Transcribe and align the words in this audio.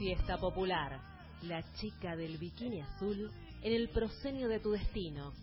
Fiesta 0.00 0.38
Popular, 0.38 0.98
la 1.42 1.62
chica 1.74 2.16
del 2.16 2.38
bikini 2.38 2.80
azul 2.80 3.30
en 3.60 3.72
el 3.74 3.90
proscenio 3.90 4.48
de 4.48 4.58
tu 4.58 4.70
destino. 4.70 5.34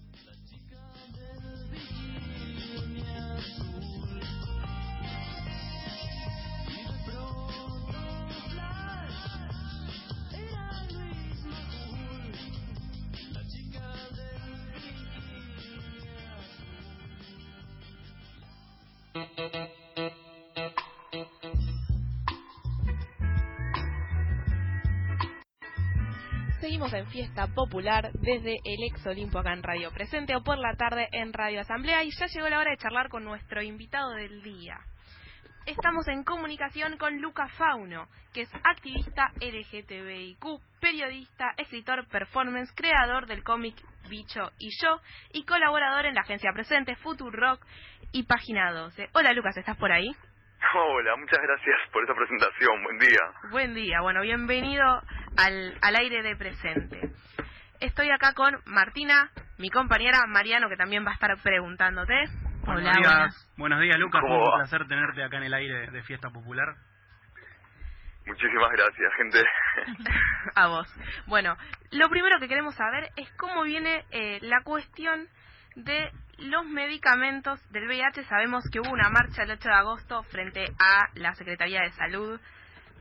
En 26.93 27.07
Fiesta 27.07 27.47
Popular 27.47 28.11
desde 28.13 28.59
el 28.63 28.83
ex 28.83 29.05
Olimpo 29.05 29.39
acá 29.39 29.51
en 29.51 29.61
Radio 29.61 29.91
Presente 29.91 30.37
o 30.37 30.41
por 30.41 30.57
la 30.57 30.73
tarde 30.77 31.09
en 31.11 31.33
Radio 31.33 31.59
Asamblea 31.59 32.05
y 32.05 32.11
ya 32.11 32.27
llegó 32.27 32.47
la 32.47 32.59
hora 32.59 32.71
de 32.71 32.77
charlar 32.77 33.09
con 33.09 33.25
nuestro 33.25 33.61
invitado 33.61 34.11
del 34.11 34.41
día. 34.41 34.79
Estamos 35.65 36.07
en 36.07 36.23
comunicación 36.23 36.97
con 36.97 37.19
Luca 37.19 37.49
Fauno, 37.57 38.07
que 38.33 38.43
es 38.43 38.49
activista 38.63 39.33
LGTBIQ, 39.41 40.61
periodista, 40.79 41.53
escritor, 41.57 42.07
performance, 42.07 42.71
creador 42.73 43.25
del 43.25 43.43
cómic 43.43 43.75
Bicho 44.09 44.51
y 44.57 44.69
Yo 44.81 45.01
y 45.33 45.43
colaborador 45.43 46.05
en 46.05 46.15
la 46.15 46.21
agencia 46.21 46.53
presente 46.53 46.95
Future 46.95 47.37
Rock 47.37 47.65
y 48.13 48.23
Página 48.23 48.71
12. 48.71 49.09
Hola 49.13 49.33
Lucas, 49.33 49.57
¿estás 49.57 49.75
por 49.75 49.91
ahí? 49.91 50.15
Hola, 50.75 51.15
muchas 51.17 51.39
gracias 51.41 51.77
por 51.91 52.03
esta 52.03 52.15
presentación. 52.15 52.83
Buen 52.83 52.97
día. 52.99 53.19
Buen 53.51 53.73
día, 53.73 54.01
bueno, 54.01 54.21
bienvenido 54.21 55.01
al, 55.37 55.77
al 55.81 55.95
aire 55.95 56.23
de 56.23 56.35
presente. 56.35 57.11
Estoy 57.79 58.09
acá 58.09 58.33
con 58.33 58.55
Martina, 58.65 59.29
mi 59.59 59.69
compañera 59.69 60.25
Mariano, 60.27 60.67
que 60.69 60.77
también 60.77 61.05
va 61.05 61.11
a 61.11 61.13
estar 61.13 61.37
preguntándote. 61.43 62.13
Buenos 62.65 62.83
Hola, 62.83 62.91
días, 62.97 63.13
buenas. 63.13 63.53
buenos 63.57 63.81
días 63.81 63.97
Lucas, 63.97 64.21
¿Cómo 64.21 64.43
un 64.45 64.57
placer 64.59 64.87
tenerte 64.87 65.23
acá 65.23 65.37
en 65.37 65.43
el 65.43 65.53
aire 65.53 65.91
de 65.91 66.03
Fiesta 66.03 66.29
Popular. 66.29 66.75
Muchísimas 68.25 68.69
gracias, 68.71 69.13
gente. 69.15 69.43
a 70.55 70.67
vos. 70.67 70.93
Bueno, 71.27 71.55
lo 71.91 72.09
primero 72.09 72.39
que 72.39 72.49
queremos 72.49 72.75
saber 72.75 73.09
es 73.15 73.31
cómo 73.37 73.63
viene 73.63 74.03
eh, 74.11 74.39
la 74.41 74.61
cuestión 74.63 75.27
de 75.75 76.11
los 76.37 76.65
medicamentos 76.65 77.59
del 77.71 77.87
VIH. 77.87 78.23
Sabemos 78.25 78.63
que 78.71 78.79
hubo 78.79 78.91
una 78.91 79.09
marcha 79.09 79.43
el 79.43 79.51
8 79.51 79.69
de 79.69 79.75
agosto 79.75 80.23
frente 80.23 80.65
a 80.79 81.09
la 81.15 81.33
Secretaría 81.35 81.81
de 81.81 81.91
Salud, 81.91 82.39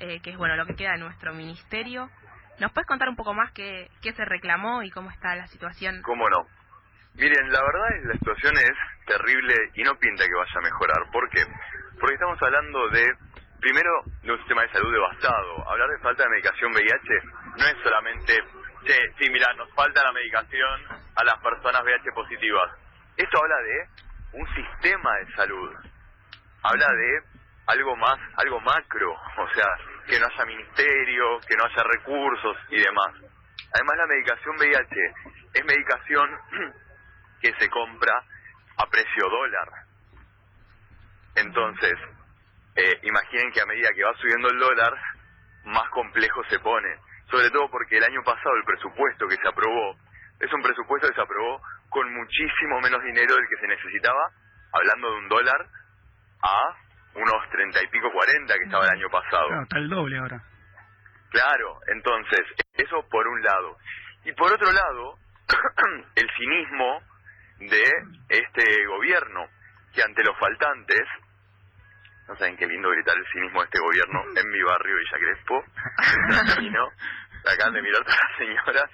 eh, 0.01 0.21
que 0.21 0.31
es 0.31 0.37
bueno 0.37 0.57
lo 0.57 0.67
que 0.67 0.77
queda 0.77 0.93
de 0.93 0.99
nuestro 0.99 1.35
ministerio. 1.35 2.11
¿Nos 2.59 2.73
puedes 2.73 2.87
contar 2.87 3.09
un 3.09 3.17
poco 3.17 3.35
más 3.35 3.53
qué, 3.53 3.91
qué 4.03 4.13
se 4.13 4.25
reclamó 4.25 4.83
y 4.83 4.91
cómo 4.91 5.11
está 5.11 5.37
la 5.37 5.47
situación? 5.49 6.01
¿Cómo 6.03 6.29
no? 6.31 6.47
Miren, 7.15 7.51
la 7.51 7.63
verdad 7.63 7.97
es 7.97 8.05
la 8.05 8.15
situación 8.15 8.55
es 8.59 8.77
terrible 9.07 9.55
y 9.75 9.83
no 9.83 9.95
pinta 9.97 10.25
que 10.25 10.35
vaya 10.35 10.53
a 10.55 10.61
mejorar. 10.61 11.11
¿Por 11.13 11.29
qué? 11.31 11.45
Porque 11.99 12.15
estamos 12.15 12.41
hablando 12.43 12.89
de, 12.89 13.05
primero, 13.61 13.91
de 14.23 14.33
un 14.33 14.39
sistema 14.39 14.63
de 14.63 14.73
salud 14.73 14.93
devastado. 14.93 15.71
Hablar 15.71 15.89
de 15.89 15.99
falta 15.99 16.25
de 16.25 16.31
medicación 16.31 16.73
VIH 16.73 17.09
no 17.57 17.65
es 17.65 17.77
solamente, 17.83 18.35
che, 18.85 18.97
sí, 19.19 19.31
mira, 19.31 19.47
nos 19.55 19.73
falta 19.75 20.05
la 20.05 20.13
medicación 20.13 20.81
a 21.15 21.25
las 21.25 21.39
personas 21.41 21.83
VIH 21.83 22.13
positivas. 22.13 22.86
Esto 23.17 23.39
habla 23.43 23.57
de 23.63 23.89
un 24.33 24.55
sistema 24.55 25.17
de 25.19 25.33
salud. 25.35 25.75
Habla 26.63 26.93
de 26.93 27.23
algo 27.67 27.97
más, 27.97 28.19
algo 28.37 28.61
macro, 28.61 29.13
o 29.13 29.49
sea, 29.55 29.67
que 30.07 30.21
no 30.21 30.27
haya 30.27 30.45
ministerio, 30.45 31.41
que 31.49 31.57
no 31.57 31.65
haya 31.65 31.83
recursos 31.83 32.57
y 32.71 32.77
demás. 32.77 33.15
Además, 33.75 33.97
la 33.97 34.07
medicación 34.07 34.57
VIH 34.57 35.15
es 35.55 35.65
medicación 35.65 36.31
que 37.41 37.55
se 37.59 37.69
compra 37.71 38.23
a 38.77 38.87
precio 38.87 39.29
dólar. 39.29 39.69
Entonces, 41.37 41.95
eh, 42.77 43.01
imaginen 43.03 43.51
que 43.53 43.63
a 43.63 43.67
medida 43.67 43.89
que 43.95 44.05
va 44.05 44.15
subiendo 44.15 44.49
el 44.49 44.59
dólar, 44.59 44.93
más 45.65 45.89
complejo 45.91 46.45
se 46.49 46.59
pone. 46.61 46.97
Sobre 47.31 47.51
todo 47.51 47.71
porque 47.71 47.97
el 47.97 48.05
año 48.05 48.23
pasado 48.23 48.55
el 48.57 48.65
presupuesto 48.65 49.27
que 49.27 49.37
se 49.37 49.49
aprobó 49.49 49.97
es 50.39 50.53
un 50.53 50.63
presupuesto 50.63 51.09
que 51.09 51.15
se 51.15 51.21
aprobó 51.21 51.61
con 51.97 52.13
muchísimo 52.13 52.79
menos 52.83 53.03
dinero 53.05 53.37
del 53.37 53.49
que 53.49 53.57
se 53.57 53.67
necesitaba, 53.67 54.31
hablando 54.71 55.13
de 55.13 55.17
un 55.17 55.29
dólar 55.31 55.67
a 56.43 56.77
unos 57.15 57.51
treinta 57.51 57.83
y 57.83 57.87
pico, 57.87 58.13
cuarenta 58.13 58.53
que 58.59 58.65
estaba 58.65 58.85
el 58.85 58.99
año 58.99 59.09
pasado. 59.09 59.49
Claro, 59.49 59.63
está 59.63 59.79
el 59.79 59.89
doble 59.89 60.19
ahora. 60.19 60.43
Claro, 61.31 61.81
entonces, 61.87 62.41
eso 62.75 63.03
por 63.09 63.27
un 63.27 63.43
lado. 63.43 63.79
Y 64.27 64.33
por 64.33 64.53
otro 64.53 64.71
lado, 64.71 65.17
el 66.17 66.31
cinismo 66.37 67.01
de 67.61 67.83
este 68.29 68.87
gobierno, 68.89 69.49
que 69.95 70.03
ante 70.03 70.23
los 70.23 70.39
faltantes, 70.39 71.03
no 72.29 72.37
saben 72.37 72.59
qué 72.59 72.67
lindo 72.67 72.91
gritar 72.91 73.17
el 73.17 73.27
cinismo 73.33 73.61
de 73.61 73.65
este 73.73 73.79
gobierno 73.79 74.23
en 74.37 74.51
mi 74.51 74.63
barrio 74.63 74.97
Villa 74.97 75.19
Crespo, 75.19 75.65
no, 76.73 76.91
acaban 77.53 77.75
de 77.75 77.83
mirar 77.83 78.03
todas 78.05 78.19
las 78.29 78.39
señoras. 78.39 78.91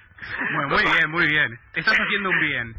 Muy 0.69 0.83
bien, 0.83 1.09
muy 1.11 1.27
bien. 1.27 1.59
Estás 1.73 1.97
haciendo 1.99 2.29
un 2.29 2.39
bien. 2.39 2.75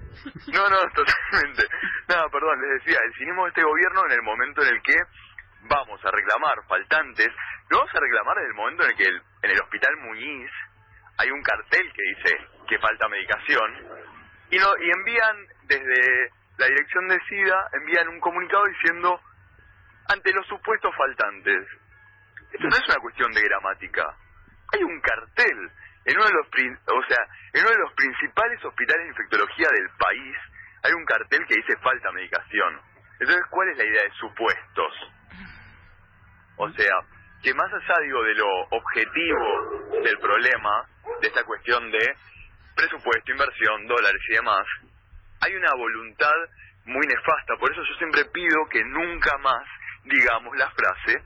No, 0.53 0.69
no, 0.71 0.79
totalmente. 0.95 1.65
Nada, 2.09 2.29
perdón, 2.31 2.61
les 2.63 2.85
decía, 2.85 2.99
el 3.05 3.15
cinismo 3.15 3.45
de 3.45 3.49
este 3.51 3.63
gobierno 3.63 4.03
en 4.07 4.13
el 4.13 4.23
momento 4.23 4.63
en 4.63 4.69
el 4.75 4.83
que 4.83 4.97
vamos 5.63 6.01
a 6.05 6.11
reclamar 6.11 6.55
faltantes, 6.69 7.29
lo 7.71 7.79
vamos 7.79 7.95
a 7.95 8.01
reclamar 8.01 8.37
desde 8.37 8.49
el 8.49 8.55
momento 8.55 8.83
en 8.85 8.91
el 8.91 8.97
que 8.97 9.05
el- 9.05 9.23
en 9.43 9.51
el 9.51 9.61
hospital 9.61 9.97
Muñiz 9.99 10.51
hay 11.19 11.31
un 11.31 11.43
cartel 11.43 11.93
que 11.93 12.03
dice 12.17 12.37
que 12.69 12.79
falta 12.79 13.09
medicación 13.09 13.75
y, 14.51 14.59
no, 14.59 14.67
y 14.81 14.91
envían 14.91 15.37
desde 15.65 16.31
la 16.59 16.67
dirección 16.67 17.09
de 17.09 17.19
SIDA, 17.29 17.69
envían 17.73 18.09
un 18.09 18.21
comunicado 18.21 18.65
diciendo 18.67 19.21
ante 20.09 20.33
los 20.33 20.47
supuestos 20.47 20.95
faltantes. 20.97 21.67
Esto 22.53 22.69
no 22.69 22.77
es 22.77 22.83
una 22.89 22.99
cuestión 23.01 23.33
de 23.33 23.43
gramática. 23.43 24.15
Hay 24.73 24.83
un 24.83 25.01
cartel 25.01 25.71
en 26.05 26.17
uno 26.17 26.27
de 26.27 26.33
los 26.33 26.47
o 26.47 27.03
sea, 27.09 27.27
en 27.53 27.63
uno 27.63 27.71
de 27.71 27.79
los 27.79 27.93
principales 27.95 28.65
hospitales 28.65 29.05
de 29.05 29.11
infectología 29.11 29.69
del 29.69 29.89
país 29.99 30.37
hay 30.83 30.93
un 30.93 31.05
cartel 31.07 31.47
que 31.47 31.55
dice 31.55 31.77
falta 31.79 32.13
medicación. 32.13 32.81
Entonces, 33.19 33.45
¿cuál 33.49 33.69
es 33.71 33.79
la 33.79 33.85
idea 33.85 34.03
de 34.03 34.11
supuestos? 34.21 34.93
O 36.57 36.71
sea, 36.71 36.95
que 37.43 37.55
más 37.55 37.73
allá 37.73 37.95
digo 38.03 38.23
de 38.23 38.35
lo 38.35 38.61
objetivo 38.71 39.91
del 40.03 40.19
problema, 40.19 40.87
de 41.21 41.29
esta 41.29 41.43
cuestión 41.45 41.91
de 41.91 42.17
presupuesto, 42.77 43.33
inversión, 43.33 43.87
dólares 43.87 44.21
y 44.29 44.35
demás, 44.35 44.67
hay 45.41 45.55
una 45.55 45.73
voluntad 45.75 46.35
muy 46.85 47.07
nefasta. 47.07 47.57
Por 47.59 47.73
eso 47.73 47.83
yo 47.83 47.95
siempre 47.95 48.25
pido 48.27 48.67
que 48.71 48.85
nunca 48.85 49.39
más 49.39 49.65
digamos 50.05 50.55
la 50.57 50.71
frase 50.71 51.23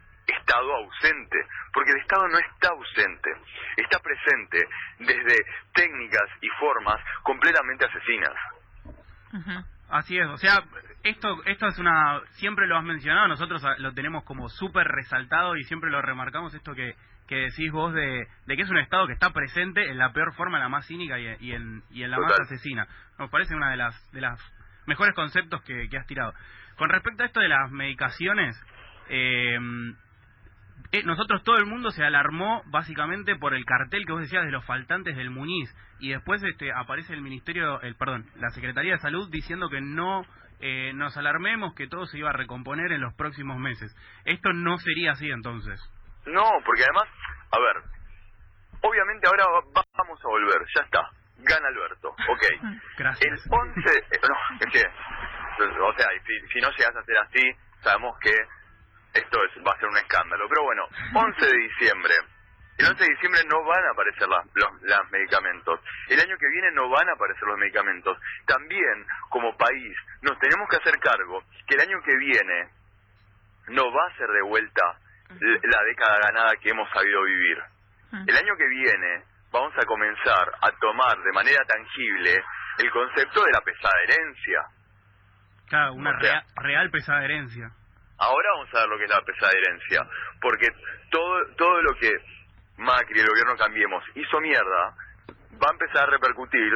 Estado 0.48 0.75
ausente, 0.76 1.36
porque 1.75 1.91
el 1.91 1.98
Estado 1.98 2.26
no 2.28 2.38
está 2.38 2.70
ausente, 2.70 3.31
está 3.76 3.98
presente 3.98 4.66
desde 4.98 5.36
técnicas 5.75 6.25
y 6.41 6.48
formas 6.59 6.97
completamente 7.22 7.84
asesinas. 7.84 8.32
Así 9.91 10.19
es, 10.19 10.26
o 10.26 10.37
sea, 10.38 10.62
esto 11.03 11.42
esto 11.44 11.66
es 11.66 11.78
una, 11.78 12.22
siempre 12.32 12.66
lo 12.66 12.78
has 12.78 12.84
mencionado, 12.84 13.28
nosotros 13.28 13.62
lo 13.78 13.92
tenemos 13.92 14.25
como 14.25 14.48
súper 14.48 14.87
resaltado 14.87 15.56
y 15.56 15.64
siempre 15.64 15.91
lo 15.91 16.00
remarcamos 16.00 16.54
esto 16.54 16.75
que, 16.75 16.94
que 17.26 17.37
decís 17.37 17.70
vos 17.70 17.92
de, 17.92 18.26
de 18.47 18.56
que 18.56 18.62
es 18.62 18.70
un 18.70 18.78
Estado 18.78 19.06
que 19.06 19.12
está 19.12 19.31
presente 19.31 19.91
en 19.91 19.98
la 19.98 20.12
peor 20.12 20.34
forma, 20.34 20.56
en 20.56 20.62
la 20.62 20.69
más 20.70 20.87
cínica 20.87 21.19
y, 21.19 21.26
y 21.41 21.53
en, 21.53 21.82
y 21.91 22.04
en 22.04 22.10
la 22.10 22.19
más 22.19 22.41
asesina. 22.41 22.87
Nos 23.19 23.31
parece 23.31 23.54
una 23.54 23.70
de 23.70 23.76
las, 23.76 24.12
de 24.12 24.22
las 24.22 24.41
mejores 24.87 25.14
conceptos 25.14 25.62
que, 25.62 25.88
que 25.91 25.98
has 25.98 26.06
tirado. 26.06 26.32
Con 26.76 26.88
respecto 26.88 27.22
a 27.22 27.26
esto 27.26 27.41
de 27.41 27.48
las 27.48 27.70
medicaciones, 27.70 28.58
eh, 29.08 29.58
eh, 30.93 31.02
nosotros 31.05 31.43
todo 31.44 31.56
el 31.58 31.67
mundo 31.67 31.90
se 31.90 32.05
alarmó 32.05 32.62
básicamente 32.67 33.37
por 33.37 33.55
el 33.55 33.64
cartel 33.64 34.05
que 34.06 34.12
vos 34.12 34.23
decías 34.23 34.44
de 34.44 34.52
los 34.52 34.64
faltantes 34.64 35.17
del 35.17 35.31
Muñiz. 35.31 35.75
Y 36.00 36.11
después 36.11 36.43
este 36.43 36.73
aparece 36.73 37.12
el 37.12 37.23
ministerio 37.23 37.81
el 37.82 37.96
perdón 37.96 38.26
la 38.37 38.50
secretaría 38.50 38.93
de 38.93 38.99
salud 39.00 39.29
diciendo 39.31 39.69
que 39.69 39.81
no 39.81 40.25
eh, 40.61 40.93
nos 40.94 41.17
alarmemos 41.17 41.75
que 41.75 41.88
todo 41.88 42.06
se 42.06 42.19
iba 42.19 42.31
a 42.31 42.32
recomponer 42.32 42.90
en 42.93 43.00
los 43.00 43.14
próximos 43.14 43.58
meses. 43.58 43.94
Esto 44.25 44.52
no 44.52 44.79
sería 44.79 45.12
así 45.12 45.29
entonces. 45.31 45.81
No, 46.26 46.43
porque 46.64 46.82
además, 46.85 47.05
a 47.52 47.58
ver, 47.58 47.76
obviamente 48.82 49.26
ahora 49.29 49.44
va- 49.75 49.85
vamos 49.96 50.20
a 50.25 50.29
volver, 50.29 50.58
ya 50.75 50.82
está, 50.82 51.00
gana 51.38 51.69
Alberto, 51.69 52.08
ok. 52.11 52.43
gracias. 52.99 53.46
El 53.46 53.52
11, 53.52 53.81
eh, 53.99 54.20
no, 54.29 54.67
es 54.67 54.73
que, 54.73 54.82
o 55.81 55.93
sea, 55.96 56.06
y 56.14 56.20
si, 56.26 56.49
si 56.55 56.61
no 56.61 56.70
llegas 56.70 56.96
a 56.96 57.02
ser 57.05 57.17
así, 57.19 57.50
sabemos 57.82 58.17
que 58.20 58.31
esto 59.14 59.38
es, 59.44 59.66
va 59.66 59.72
a 59.72 59.78
ser 59.78 59.88
un 59.88 59.96
escándalo. 59.96 60.49
Pero 60.49 60.62
bueno, 60.64 60.84
11 61.14 61.46
de 61.46 61.58
diciembre. 61.58 62.14
El 62.78 62.87
11 62.87 63.02
de 63.02 63.10
diciembre 63.10 63.40
no 63.50 63.64
van 63.64 63.84
a 63.84 63.90
aparecer 63.90 64.28
las, 64.28 64.46
los 64.55 64.82
las 64.82 65.10
medicamentos. 65.10 65.81
El 66.08 66.20
año 66.20 66.37
que 66.38 66.49
viene 66.49 66.70
no 66.72 66.88
van 66.88 67.08
a 67.08 67.12
aparecer 67.12 67.43
los 67.43 67.58
medicamentos. 67.58 68.16
También, 68.46 69.06
como 69.31 69.56
país, 69.56 69.96
nos 70.22 70.38
tenemos 70.38 70.69
que 70.69 70.76
hacer 70.76 70.99
cargo 71.00 71.43
que 71.66 71.75
el 71.75 71.81
año 71.81 72.00
que 72.02 72.16
viene 72.16 72.70
no 73.69 73.93
va 73.93 74.06
a 74.06 74.16
ser 74.16 74.28
de 74.28 74.43
vuelta 74.43 74.82
la 75.31 75.82
década 75.84 76.19
ganada 76.20 76.56
que 76.56 76.70
hemos 76.70 76.88
sabido 76.90 77.22
vivir. 77.25 77.58
El 78.26 78.37
año 78.37 78.56
que 78.56 78.66
viene 78.66 79.25
vamos 79.50 79.72
a 79.76 79.84
comenzar 79.84 80.52
a 80.61 80.70
tomar 80.81 81.19
de 81.22 81.32
manera 81.32 81.64
tangible 81.64 82.43
el 82.78 82.90
concepto 82.90 83.44
de 83.44 83.52
la 83.52 83.61
pesada 83.61 83.94
herencia. 84.04 84.61
Claro, 85.69 85.94
una 85.94 86.19
real 86.56 86.90
pesada 86.90 87.25
herencia. 87.25 87.70
Ahora 88.19 88.50
vamos 88.55 88.75
a 88.75 88.81
ver 88.81 88.88
lo 88.88 88.99
que 88.99 89.05
es 89.05 89.11
la 89.11 89.23
pesada 89.23 89.53
herencia, 89.53 90.06
porque 90.41 90.69
todo, 91.11 91.47
todo 91.56 91.82
lo 91.82 91.94
que 91.94 92.12
Macri, 92.79 93.20
el 93.20 93.29
gobierno 93.29 93.56
Cambiemos, 93.56 94.05
hizo 94.15 94.41
mierda, 94.41 94.94
va 95.62 95.69
a 95.69 95.73
empezar 95.73 96.05
a 96.05 96.11
repercutir 96.11 96.73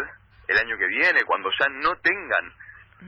el 0.48 0.58
año 0.58 0.76
que 0.76 0.86
viene, 0.86 1.24
cuando 1.24 1.50
ya 1.58 1.68
no 1.68 1.96
tengan 1.96 2.52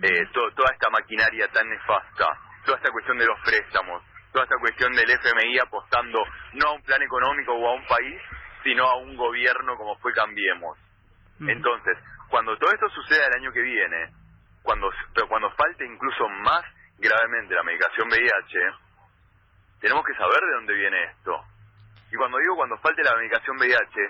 eh, 0.03 0.27
toda 0.33 0.73
esta 0.73 0.91
maquinaria 0.91 1.49
tan 1.49 1.69
nefasta, 1.69 2.27
toda 2.65 2.79
esta 2.79 2.91
cuestión 2.91 3.19
de 3.19 3.27
los 3.27 3.39
préstamos, 3.41 4.03
toda 4.33 4.45
esta 4.45 4.59
cuestión 4.59 4.93
del 4.93 5.11
FMI 5.11 5.59
apostando 5.59 6.25
no 6.55 6.69
a 6.69 6.73
un 6.73 6.83
plan 6.83 7.03
económico 7.03 7.53
o 7.53 7.69
a 7.69 7.75
un 7.75 7.87
país, 7.87 8.21
sino 8.65 8.85
a 8.85 8.97
un 8.97 9.17
gobierno 9.17 9.77
como 9.77 9.97
fue 9.99 10.13
Cambiemos. 10.13 10.79
Entonces, 11.41 11.99
cuando 12.29 12.57
todo 12.59 12.71
esto 12.73 12.89
suceda 12.91 13.27
el 13.27 13.41
año 13.41 13.53
que 13.53 13.61
viene, 13.61 14.11
cuando, 14.63 14.91
pero 15.15 15.29
cuando 15.29 15.51
falte 15.51 15.85
incluso 15.85 16.29
más 16.29 16.65
gravemente 16.99 17.55
la 17.55 17.63
medicación 17.63 18.09
VIH, 18.09 18.59
tenemos 19.81 20.05
que 20.05 20.15
saber 20.15 20.41
de 20.41 20.55
dónde 20.55 20.75
viene 20.75 21.03
esto. 21.05 21.45
Y 22.11 22.17
cuando 22.17 22.39
digo 22.39 22.57
cuando 22.57 22.79
falte 22.79 23.03
la 23.03 23.17
medicación 23.17 23.57
VIH, 23.57 24.01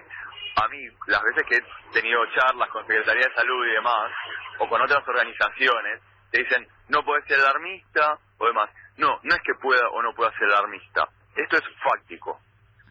a 0.56 0.68
mí, 0.68 0.86
las 1.06 1.22
veces 1.22 1.44
que 1.48 1.56
he 1.56 1.92
tenido 1.92 2.20
charlas 2.34 2.68
con 2.70 2.86
Secretaría 2.86 3.26
de 3.26 3.34
Salud 3.34 3.66
y 3.66 3.72
demás, 3.72 4.12
o 4.58 4.68
con 4.68 4.80
otras 4.80 5.06
organizaciones, 5.06 6.00
te 6.30 6.38
dicen, 6.38 6.68
no 6.88 7.04
puedes 7.04 7.24
ser 7.26 7.40
alarmista 7.40 8.18
o 8.38 8.46
demás. 8.46 8.70
No, 8.96 9.18
no 9.22 9.34
es 9.34 9.42
que 9.42 9.54
pueda 9.60 9.88
o 9.88 10.02
no 10.02 10.14
pueda 10.14 10.30
ser 10.38 10.44
alarmista. 10.44 11.08
Esto 11.34 11.56
es 11.56 11.62
fáctico. 11.82 12.40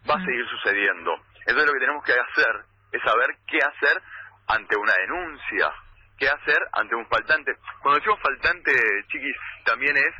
Va 0.08 0.16
a 0.16 0.24
seguir 0.24 0.46
sucediendo. 0.48 1.14
Entonces 1.46 1.66
lo 1.66 1.72
que 1.72 1.80
tenemos 1.80 2.04
que 2.04 2.12
hacer 2.12 2.64
es 2.92 3.02
saber 3.02 3.36
qué 3.46 3.58
hacer 3.58 4.02
ante 4.46 4.76
una 4.76 4.92
denuncia, 5.00 5.72
qué 6.18 6.28
hacer 6.28 6.58
ante 6.72 6.94
un 6.94 7.06
faltante. 7.06 7.56
Cuando 7.80 7.98
decimos 7.98 8.20
faltante, 8.20 8.72
chiquis, 9.08 9.36
también 9.64 9.96
es 9.96 10.14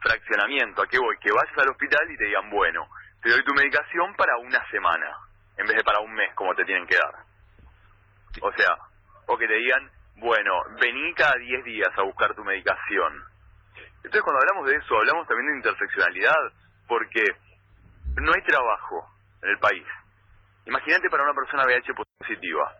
fraccionamiento. 0.00 0.82
¿A 0.82 0.86
qué 0.86 0.98
voy? 0.98 1.16
Que 1.18 1.32
vayas 1.32 1.58
al 1.58 1.70
hospital 1.70 2.10
y 2.10 2.16
te 2.16 2.24
digan, 2.24 2.50
bueno, 2.50 2.88
te 3.22 3.30
doy 3.30 3.44
tu 3.44 3.54
medicación 3.54 4.14
para 4.16 4.36
una 4.38 4.68
semana, 4.70 5.16
en 5.56 5.66
vez 5.66 5.76
de 5.76 5.84
para 5.84 6.00
un 6.00 6.12
mes 6.12 6.34
como 6.34 6.54
te 6.54 6.64
tienen 6.64 6.86
que 6.86 6.96
dar. 6.96 7.14
O 8.40 8.52
sea, 8.52 8.76
o 9.26 9.36
que 9.38 9.46
te 9.46 9.54
digan, 9.54 9.90
bueno, 10.16 10.52
vení 10.80 11.14
cada 11.14 11.36
10 11.36 11.64
días 11.64 11.90
a 11.96 12.02
buscar 12.02 12.34
tu 12.34 12.44
medicación. 12.44 13.24
Entonces 13.96 14.22
cuando 14.22 14.40
hablamos 14.40 14.66
de 14.68 14.76
eso, 14.76 14.96
hablamos 14.96 15.26
también 15.28 15.50
de 15.50 15.56
interseccionalidad, 15.58 16.52
porque 16.88 17.24
no 18.16 18.32
hay 18.32 18.42
trabajo 18.42 19.08
en 19.42 19.50
el 19.50 19.58
país. 19.58 19.86
Imagínate 20.66 21.08
para 21.10 21.24
una 21.24 21.34
persona 21.34 21.64
VIH 21.64 21.92
positiva. 21.94 22.72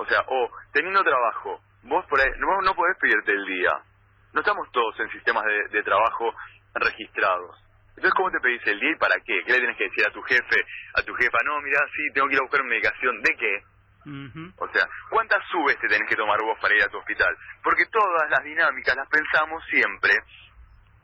O 0.00 0.06
sea, 0.06 0.24
o 0.26 0.50
teniendo 0.72 1.04
trabajo, 1.04 1.60
vos 1.82 2.06
por 2.06 2.18
ahí, 2.18 2.30
no, 2.38 2.62
no 2.62 2.74
podés 2.74 2.96
pedirte 2.96 3.32
el 3.32 3.44
día. 3.44 3.70
No 4.32 4.40
estamos 4.40 4.66
todos 4.72 4.98
en 4.98 5.10
sistemas 5.10 5.44
de, 5.44 5.82
trabajo 5.82 6.32
registrados. 6.72 7.54
Entonces, 7.90 8.14
¿cómo 8.14 8.30
te 8.30 8.40
pedís 8.40 8.66
el 8.66 8.80
día 8.80 8.92
y 8.92 8.96
para 8.96 9.16
qué? 9.16 9.42
¿Qué 9.44 9.52
le 9.52 9.58
tienes 9.58 9.76
que 9.76 9.84
decir 9.84 10.06
a 10.06 10.12
tu 10.12 10.22
jefe, 10.22 10.56
a 10.94 11.02
tu 11.02 11.12
jefa? 11.16 11.36
No, 11.44 11.60
mira, 11.60 11.80
sí, 11.94 12.02
tengo 12.14 12.28
que 12.28 12.32
ir 12.32 12.40
a 12.40 12.44
buscar 12.44 12.64
medicación. 12.64 13.20
¿De 13.20 13.36
qué? 13.36 13.62
O 14.56 14.68
sea, 14.72 14.88
¿cuántas 15.10 15.44
subes 15.50 15.78
te 15.78 15.88
tenés 15.88 16.08
que 16.08 16.16
tomar 16.16 16.40
vos 16.40 16.58
para 16.62 16.74
ir 16.74 16.82
a 16.82 16.88
tu 16.88 16.96
hospital? 16.96 17.36
Porque 17.62 17.84
todas 17.92 18.30
las 18.30 18.42
dinámicas 18.42 18.96
las 18.96 19.08
pensamos 19.08 19.62
siempre 19.68 20.14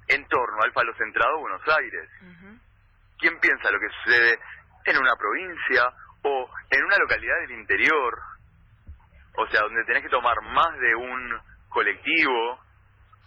en 0.09 0.27
torno 0.27 0.63
al 0.63 0.73
palo 0.73 0.95
centrado 0.97 1.41
Buenos 1.41 1.69
Aires. 1.69 2.09
¿Quién 3.19 3.39
piensa 3.41 3.71
lo 3.71 3.79
que 3.79 3.91
sucede 4.03 4.39
en 4.87 4.97
una 4.97 5.15
provincia 5.17 5.93
o 6.23 6.49
en 6.71 6.83
una 6.83 6.97
localidad 6.97 7.41
del 7.41 7.59
interior? 7.61 8.36
O 9.37 9.47
sea, 9.49 9.63
donde 9.63 9.85
tenés 9.85 10.03
que 10.03 10.09
tomar 10.09 10.41
más 10.43 10.79
de 10.79 10.95
un 10.95 11.41
colectivo, 11.69 12.61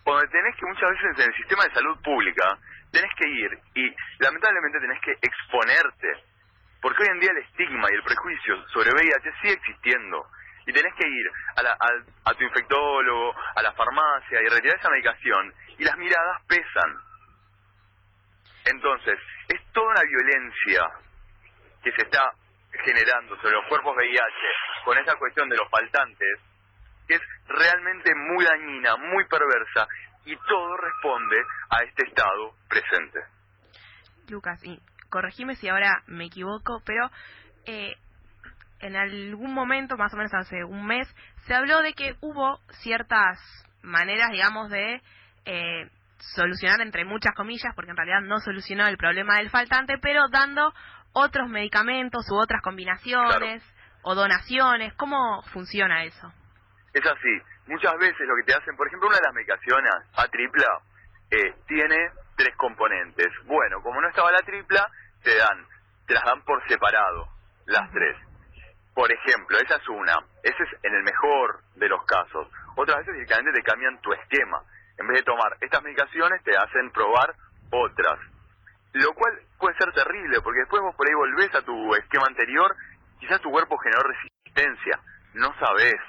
donde 0.06 0.28
tenés 0.28 0.56
que 0.56 0.66
muchas 0.66 0.90
veces 0.90 1.20
en 1.20 1.32
el 1.32 1.38
sistema 1.38 1.64
de 1.66 1.74
salud 1.74 1.98
pública, 2.04 2.58
tenés 2.92 3.12
que 3.16 3.30
ir 3.30 3.52
y 3.76 3.96
lamentablemente 4.20 4.80
tenés 4.80 5.00
que 5.02 5.12
exponerte 5.12 6.30
porque 6.82 7.04
hoy 7.04 7.10
en 7.10 7.20
día 7.20 7.32
el 7.32 7.44
estigma 7.44 7.88
y 7.92 7.96
el 7.96 8.04
prejuicio 8.04 8.68
sobre 8.70 8.92
VIH 8.92 9.32
sigue 9.42 9.54
existiendo. 9.54 10.26
Y 10.66 10.74
tenés 10.74 10.94
que 10.96 11.08
ir 11.08 11.32
a, 11.58 12.30
a, 12.30 12.34
tu 12.36 12.44
infectólogo, 12.44 13.36
a 13.56 13.62
la 13.62 13.74
farmacia 13.74 14.42
y 14.42 14.48
retirar 14.48 14.78
esa 14.78 14.90
medicación. 14.90 15.54
Y 15.78 15.84
las 15.84 15.98
miradas 15.98 16.42
pesan. 16.48 16.96
Entonces, 18.66 19.20
es 19.48 19.60
toda 19.74 19.88
una 19.88 20.04
violencia 20.04 20.88
que 21.84 21.92
se 21.92 22.04
está 22.04 22.32
generando 22.84 23.36
sobre 23.38 23.54
los 23.54 23.66
cuerpos 23.68 23.96
VIH 23.96 24.84
con 24.86 24.98
esa 24.98 25.16
cuestión 25.16 25.50
de 25.50 25.58
los 25.58 25.70
faltantes, 25.70 26.40
es 27.08 27.22
realmente 27.48 28.14
muy 28.16 28.46
dañina, 28.46 28.96
muy 28.98 29.26
perversa, 29.26 29.88
y 30.26 30.36
todo 30.36 30.78
responde 30.78 31.38
a 31.70 31.84
este 31.84 32.08
estado 32.08 32.54
presente. 32.70 33.20
Lucas, 34.30 34.64
y 34.64 34.80
corregime 35.10 35.56
si 35.56 35.68
ahora 35.68 36.04
me 36.06 36.26
equivoco, 36.26 36.81
pero 36.86 37.10
eh, 37.66 37.96
en 38.80 38.96
algún 38.96 39.54
momento, 39.54 39.98
más 39.98 40.14
o 40.14 40.18
menos 40.18 40.34
hace 40.34 40.64
un 40.64 40.86
mes, 40.86 41.08
se 41.48 41.56
habló 41.56 41.82
de 41.82 41.94
que 41.94 42.16
hubo 42.22 42.60
ciertas 42.82 43.40
maneras, 43.82 44.30
digamos, 44.32 44.70
de 44.70 45.02
eh, 45.46 45.90
solucionar, 46.20 46.82
entre 46.82 47.06
muchas 47.06 47.34
comillas, 47.36 47.74
porque 47.75 47.92
en 47.92 47.98
realidad 47.98 48.22
no 48.22 48.40
solucionó 48.40 48.88
el 48.88 48.98
problema 48.98 49.38
del 49.38 49.50
faltante, 49.50 49.98
pero 50.00 50.28
dando 50.30 50.74
otros 51.14 51.50
medicamentos 51.50 52.30
u 52.30 52.36
otras 52.36 52.62
combinaciones 52.62 53.64
o 54.02 54.16
donaciones. 54.16 54.94
¿Cómo 54.96 55.42
funciona 55.54 56.04
eso? 56.04 56.32
Es 56.94 57.06
así. 57.06 57.42
Muchas 57.68 57.98
veces 57.98 58.28
lo 58.28 58.36
que 58.36 58.52
te 58.52 58.54
hacen, 58.56 58.76
por 58.76 58.88
ejemplo, 58.88 59.10
una 59.10 59.18
de 59.18 59.24
las 59.24 59.34
medicaciones, 59.34 59.94
a 60.16 60.28
tripla, 60.28 60.80
eh, 61.32 61.54
tiene 61.68 62.10
tres 62.36 62.56
componentes. 62.56 63.28
Bueno, 63.46 63.82
como 63.84 64.02
no 64.02 64.10
estaba 64.10 64.32
la 64.32 64.42
tripla, 64.42 64.88
te 65.24 65.36
dan, 65.36 65.66
te 66.08 66.14
las 66.16 66.24
dan 66.24 66.42
por 66.44 66.68
separado, 66.68 67.28
las 67.68 67.92
tres. 67.92 68.18
Por 68.96 69.12
ejemplo, 69.12 69.58
esa 69.58 69.76
es 69.76 69.88
una. 69.88 70.18
Ese 70.44 70.64
es 70.64 70.84
en 70.84 70.96
el 70.96 71.04
mejor 71.04 71.62
de 71.76 71.90
los 71.90 72.04
casos. 72.06 72.48
Otras 72.76 72.98
veces 73.00 73.14
directamente 73.14 73.60
te 73.60 73.64
cambian 73.64 74.02
tu 74.02 74.12
esquema. 74.14 74.64
En 74.98 75.08
vez 75.08 75.18
de 75.18 75.24
tomar 75.24 75.56
estas 75.62 75.84
medicaciones, 75.84 76.44
te 76.44 76.58
hacen 76.58 76.92
probar 76.92 77.34
otras. 77.72 78.20
Lo 78.94 79.13
cual 79.13 79.39
puede 79.60 79.78
ser 79.78 79.92
terrible, 79.94 80.42
porque 80.42 80.60
después 80.60 80.82
vos 80.82 80.96
por 80.96 81.08
ahí 81.08 81.13
volvés 81.13 81.54
a 81.54 81.62
tu 81.62 81.94
esquema 81.96 82.25
anterior, 82.28 82.75
quizás 83.20 83.42
tu 83.42 83.51
cuerpo 83.51 83.78
generó 83.78 84.04
resistencia. 84.04 85.00
No 85.34 85.54
sabés. 85.60 86.00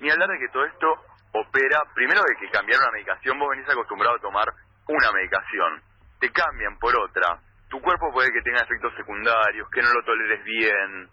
Ni 0.00 0.10
hablar 0.10 0.28
de 0.30 0.38
que 0.38 0.48
todo 0.48 0.64
esto 0.64 1.04
opera, 1.32 1.82
primero 1.94 2.22
de 2.22 2.36
que 2.36 2.50
cambiar 2.50 2.80
una 2.80 2.92
medicación, 2.92 3.38
vos 3.38 3.50
venís 3.50 3.68
acostumbrado 3.68 4.16
a 4.16 4.20
tomar 4.20 4.48
una 4.88 5.12
medicación, 5.12 5.82
te 6.20 6.30
cambian 6.30 6.78
por 6.78 6.96
otra, 6.96 7.38
tu 7.68 7.80
cuerpo 7.80 8.12
puede 8.12 8.32
que 8.32 8.42
tenga 8.42 8.62
efectos 8.62 8.94
secundarios, 8.96 9.68
que 9.70 9.82
no 9.82 9.92
lo 9.92 10.04
toleres 10.04 10.44
bien, 10.44 11.08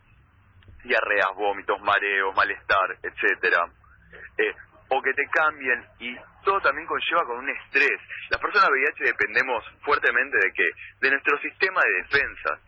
diarreas, 0.83 1.29
vómitos, 1.35 1.81
mareos, 1.81 2.35
malestar, 2.35 2.97
etcétera. 3.01 3.65
Eh, 4.37 4.55
o 4.89 5.01
que 5.01 5.13
te 5.13 5.23
cambien 5.31 5.85
y 5.99 6.15
todo 6.43 6.59
también 6.61 6.87
conlleva 6.87 7.25
con 7.25 7.37
un 7.37 7.49
estrés. 7.49 7.99
Las 8.29 8.39
personas 8.39 8.69
VIH 8.69 9.03
dependemos 9.03 9.63
fuertemente 9.81 10.37
de 10.37 10.51
que 10.53 10.69
de 11.01 11.11
nuestro 11.11 11.39
sistema 11.39 11.81
de 11.81 12.03
defensa 12.03 12.59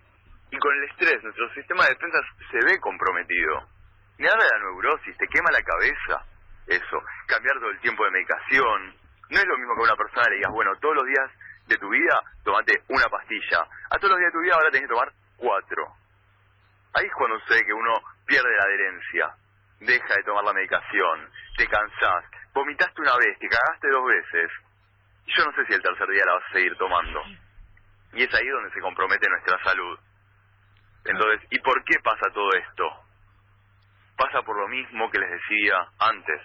y 0.51 0.57
con 0.57 0.75
el 0.75 0.83
estrés 0.89 1.23
nuestro 1.23 1.51
sistema 1.53 1.83
de 1.83 1.93
defensa 1.93 2.19
se 2.51 2.65
ve 2.65 2.79
comprometido. 2.79 3.67
Nada 4.19 4.37
de 4.37 4.49
la 4.51 4.63
neurosis, 4.63 5.17
te 5.17 5.27
quema 5.27 5.49
la 5.51 5.63
cabeza 5.63 6.25
eso, 6.67 7.03
cambiar 7.27 7.59
todo 7.59 7.71
el 7.71 7.79
tiempo 7.79 8.05
de 8.05 8.11
medicación, 8.11 8.95
no 9.29 9.39
es 9.39 9.45
lo 9.45 9.57
mismo 9.57 9.75
que 9.75 9.81
a 9.81 9.83
una 9.85 9.95
persona 9.95 10.29
le 10.29 10.35
digas, 10.35 10.51
bueno, 10.51 10.71
todos 10.79 10.95
los 10.95 11.05
días 11.05 11.29
de 11.67 11.77
tu 11.77 11.89
vida 11.89 12.19
tomate 12.43 12.83
una 12.89 13.05
pastilla. 13.09 13.67
A 13.89 13.97
todos 13.97 14.11
los 14.11 14.19
días 14.19 14.31
de 14.31 14.37
tu 14.37 14.43
vida 14.43 14.55
ahora 14.55 14.71
tenés 14.71 14.87
que 14.87 14.93
tomar 14.93 15.11
cuatro. 15.37 15.87
Ahí 16.93 17.05
es 17.05 17.13
cuando 17.13 17.39
sé 17.47 17.65
que 17.65 17.73
uno 17.73 17.93
pierde 18.25 18.49
la 18.55 18.63
adherencia, 18.63 19.35
deja 19.79 20.15
de 20.15 20.23
tomar 20.23 20.43
la 20.43 20.53
medicación, 20.53 21.29
te 21.57 21.67
cansás, 21.67 22.25
vomitaste 22.53 23.01
una 23.01 23.17
vez, 23.17 23.37
te 23.39 23.49
cagaste 23.49 23.89
dos 23.89 24.05
veces, 24.05 24.51
y 25.25 25.33
yo 25.37 25.45
no 25.45 25.53
sé 25.53 25.65
si 25.65 25.73
el 25.73 25.81
tercer 25.81 26.07
día 26.09 26.25
la 26.25 26.33
vas 26.33 26.43
a 26.49 26.53
seguir 26.53 26.75
tomando. 26.77 27.21
Y 28.13 28.23
es 28.23 28.33
ahí 28.33 28.47
donde 28.47 28.71
se 28.71 28.81
compromete 28.81 29.27
nuestra 29.29 29.61
salud. 29.63 29.99
Entonces, 31.05 31.47
¿y 31.49 31.59
por 31.59 31.83
qué 31.83 31.99
pasa 32.03 32.31
todo 32.33 32.49
esto? 32.53 32.89
Pasa 34.15 34.41
por 34.43 34.57
lo 34.57 34.67
mismo 34.67 35.09
que 35.09 35.19
les 35.19 35.31
decía 35.31 35.75
antes 35.99 36.41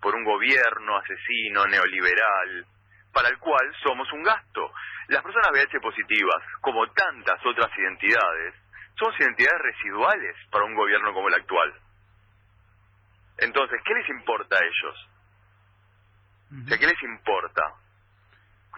por 0.00 0.14
un 0.16 0.24
gobierno 0.24 0.96
asesino, 0.96 1.64
neoliberal, 1.66 2.66
para 3.12 3.28
el 3.28 3.38
cual 3.38 3.72
somos 3.82 4.12
un 4.12 4.22
gasto. 4.24 4.72
Las 5.08 5.22
personas 5.22 5.50
VIH 5.52 5.80
positivas, 5.80 6.42
como 6.60 6.90
tantas 6.90 7.38
otras 7.46 7.70
identidades, 7.78 8.54
son 8.98 9.14
identidades 9.16 9.62
residuales 9.62 10.36
para 10.50 10.64
un 10.64 10.74
gobierno 10.74 11.12
como 11.14 11.28
el 11.28 11.34
actual. 11.34 11.72
Entonces, 13.38 13.80
¿qué 13.84 13.94
les 13.94 14.08
importa 14.08 14.56
a 14.56 14.64
ellos? 14.64 15.08
O 16.52 16.68
sea, 16.68 16.78
¿qué 16.78 16.86
les 16.86 17.02
importa? 17.02 17.62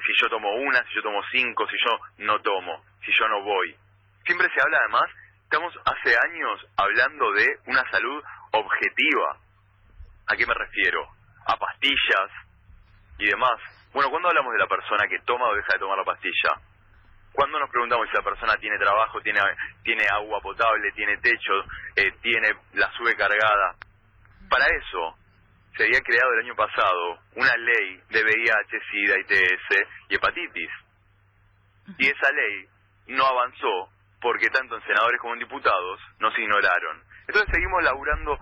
Si 0.07 0.13
yo 0.21 0.29
tomo 0.29 0.51
una, 0.55 0.83
si 0.85 0.95
yo 0.95 1.03
tomo 1.03 1.23
cinco, 1.31 1.67
si 1.67 1.77
yo 1.85 2.25
no 2.25 2.41
tomo, 2.41 2.85
si 3.05 3.13
yo 3.19 3.29
no 3.29 3.43
voy. 3.43 3.75
Siempre 4.25 4.49
se 4.55 4.61
habla 4.61 4.79
además 4.79 5.11
Estamos 5.45 5.73
hace 5.85 6.17
años 6.31 6.67
hablando 6.77 7.31
de 7.33 7.47
una 7.67 7.89
salud 7.89 8.21
objetiva. 8.51 9.37
¿A 10.27 10.37
qué 10.37 10.45
me 10.47 10.55
refiero? 10.55 11.07
A 11.47 11.57
pastillas 11.57 12.31
y 13.19 13.27
demás. 13.27 13.55
Bueno, 13.93 14.11
¿cuándo 14.11 14.31
hablamos 14.31 14.53
de 14.53 14.59
la 14.59 14.67
persona 14.67 15.07
que 15.07 15.21
toma 15.21 15.47
o 15.47 15.55
deja 15.55 15.75
de 15.75 15.79
tomar 15.79 15.99
la 15.99 16.05
pastilla? 16.05 16.59
¿Cuándo 17.33 17.61
nos 17.61 17.71
preguntamos 17.71 18.09
si 18.09 18.17
la 18.17 18.23
persona 18.23 18.57
tiene 18.57 18.79
trabajo, 18.79 19.21
tiene, 19.21 19.39
tiene 19.85 20.05
agua 20.11 20.41
potable, 20.41 20.91
tiene 20.91 21.19
techo, 21.19 21.53
eh, 21.95 22.11
tiene 22.21 22.49
la 22.73 22.91
sube 22.97 23.15
cargada? 23.15 23.77
Para 24.51 24.67
eso 24.67 25.17
se 25.77 25.85
había 25.85 26.01
creado 26.01 26.33
el 26.35 26.45
año 26.45 26.55
pasado 26.55 27.19
una 27.35 27.55
ley 27.57 28.01
de 28.11 28.23
VIH, 28.23 28.81
SIDA, 28.91 29.19
ITS 29.21 29.89
y 30.09 30.15
hepatitis. 30.15 30.71
Y 31.99 32.07
esa 32.09 32.31
ley 32.33 32.67
no 33.09 33.27
avanzó 33.27 33.91
porque 34.21 34.49
tanto 34.49 34.77
en 34.77 34.83
senadores 34.87 35.21
como 35.21 35.35
en 35.35 35.41
diputados 35.41 36.01
nos 36.19 36.37
ignoraron. 36.39 37.03
Entonces 37.27 37.51
seguimos 37.53 37.83
laburando 37.83 38.39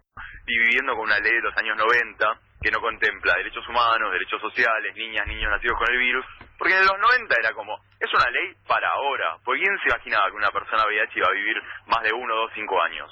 y 0.47 0.59
viviendo 0.59 0.95
con 0.95 1.05
una 1.07 1.19
ley 1.19 1.33
de 1.33 1.43
los 1.43 1.57
años 1.57 1.77
90 1.77 2.41
que 2.63 2.71
no 2.71 2.81
contempla 2.81 3.35
derechos 3.35 3.67
humanos, 3.69 4.13
derechos 4.13 4.41
sociales, 4.41 4.95
niñas, 4.95 5.27
niños 5.27 5.51
nacidos 5.51 5.77
con 5.79 5.91
el 5.91 5.99
virus, 5.99 6.25
porque 6.57 6.79
en 6.79 6.87
los 6.87 6.99
90 6.99 7.35
era 7.41 7.53
como, 7.53 7.77
es 7.99 8.13
una 8.15 8.31
ley 8.31 8.55
para 8.69 8.89
ahora, 8.89 9.37
porque 9.45 9.63
¿quién 9.63 9.77
se 9.79 9.89
imaginaba 9.89 10.31
que 10.31 10.37
una 10.37 10.51
persona 10.53 10.85
VIH 10.87 11.19
iba 11.19 11.27
a 11.27 11.35
vivir 11.35 11.57
más 11.87 12.03
de 12.05 12.13
uno, 12.13 12.35
dos, 12.37 12.53
cinco 12.55 12.81
años? 12.81 13.11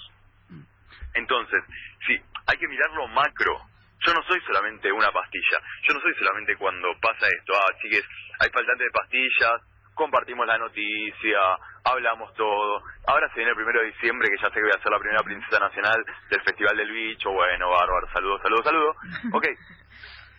Entonces, 1.15 1.65
sí, 2.07 2.17
hay 2.47 2.57
que 2.59 2.69
mirarlo 2.69 3.09
macro. 3.09 3.59
Yo 4.07 4.15
no 4.15 4.23
soy 4.23 4.41
solamente 4.47 4.91
una 4.91 5.13
pastilla, 5.13 5.61
yo 5.83 5.95
no 5.95 6.01
soy 6.01 6.15
solamente 6.15 6.57
cuando 6.57 6.89
pasa 7.01 7.27
esto, 7.29 7.53
ah, 7.55 7.77
chiques, 7.83 8.05
hay 8.41 8.49
faltante 8.51 8.85
de 8.85 8.91
pastillas, 8.91 9.61
compartimos 9.95 10.47
la 10.47 10.57
noticia, 10.57 11.39
hablamos 11.85 12.33
todo. 12.35 12.83
Ahora 13.07 13.29
se 13.29 13.37
viene 13.37 13.51
el 13.51 13.57
primero 13.57 13.81
de 13.81 13.89
diciembre, 13.89 14.29
que 14.31 14.41
ya 14.41 14.49
sé 14.49 14.55
que 14.55 14.63
voy 14.63 14.73
a 14.75 14.83
ser 14.83 14.91
la 14.91 14.99
primera 14.99 15.23
princesa 15.23 15.59
nacional 15.59 16.05
del 16.31 16.41
Festival 16.43 16.77
del 16.77 16.91
Bicho. 16.91 17.31
Bueno, 17.31 17.69
bárbaro, 17.69 18.09
saludos, 18.13 18.41
saludos, 18.43 18.65
saludos. 18.65 18.97
Ok, 19.35 19.47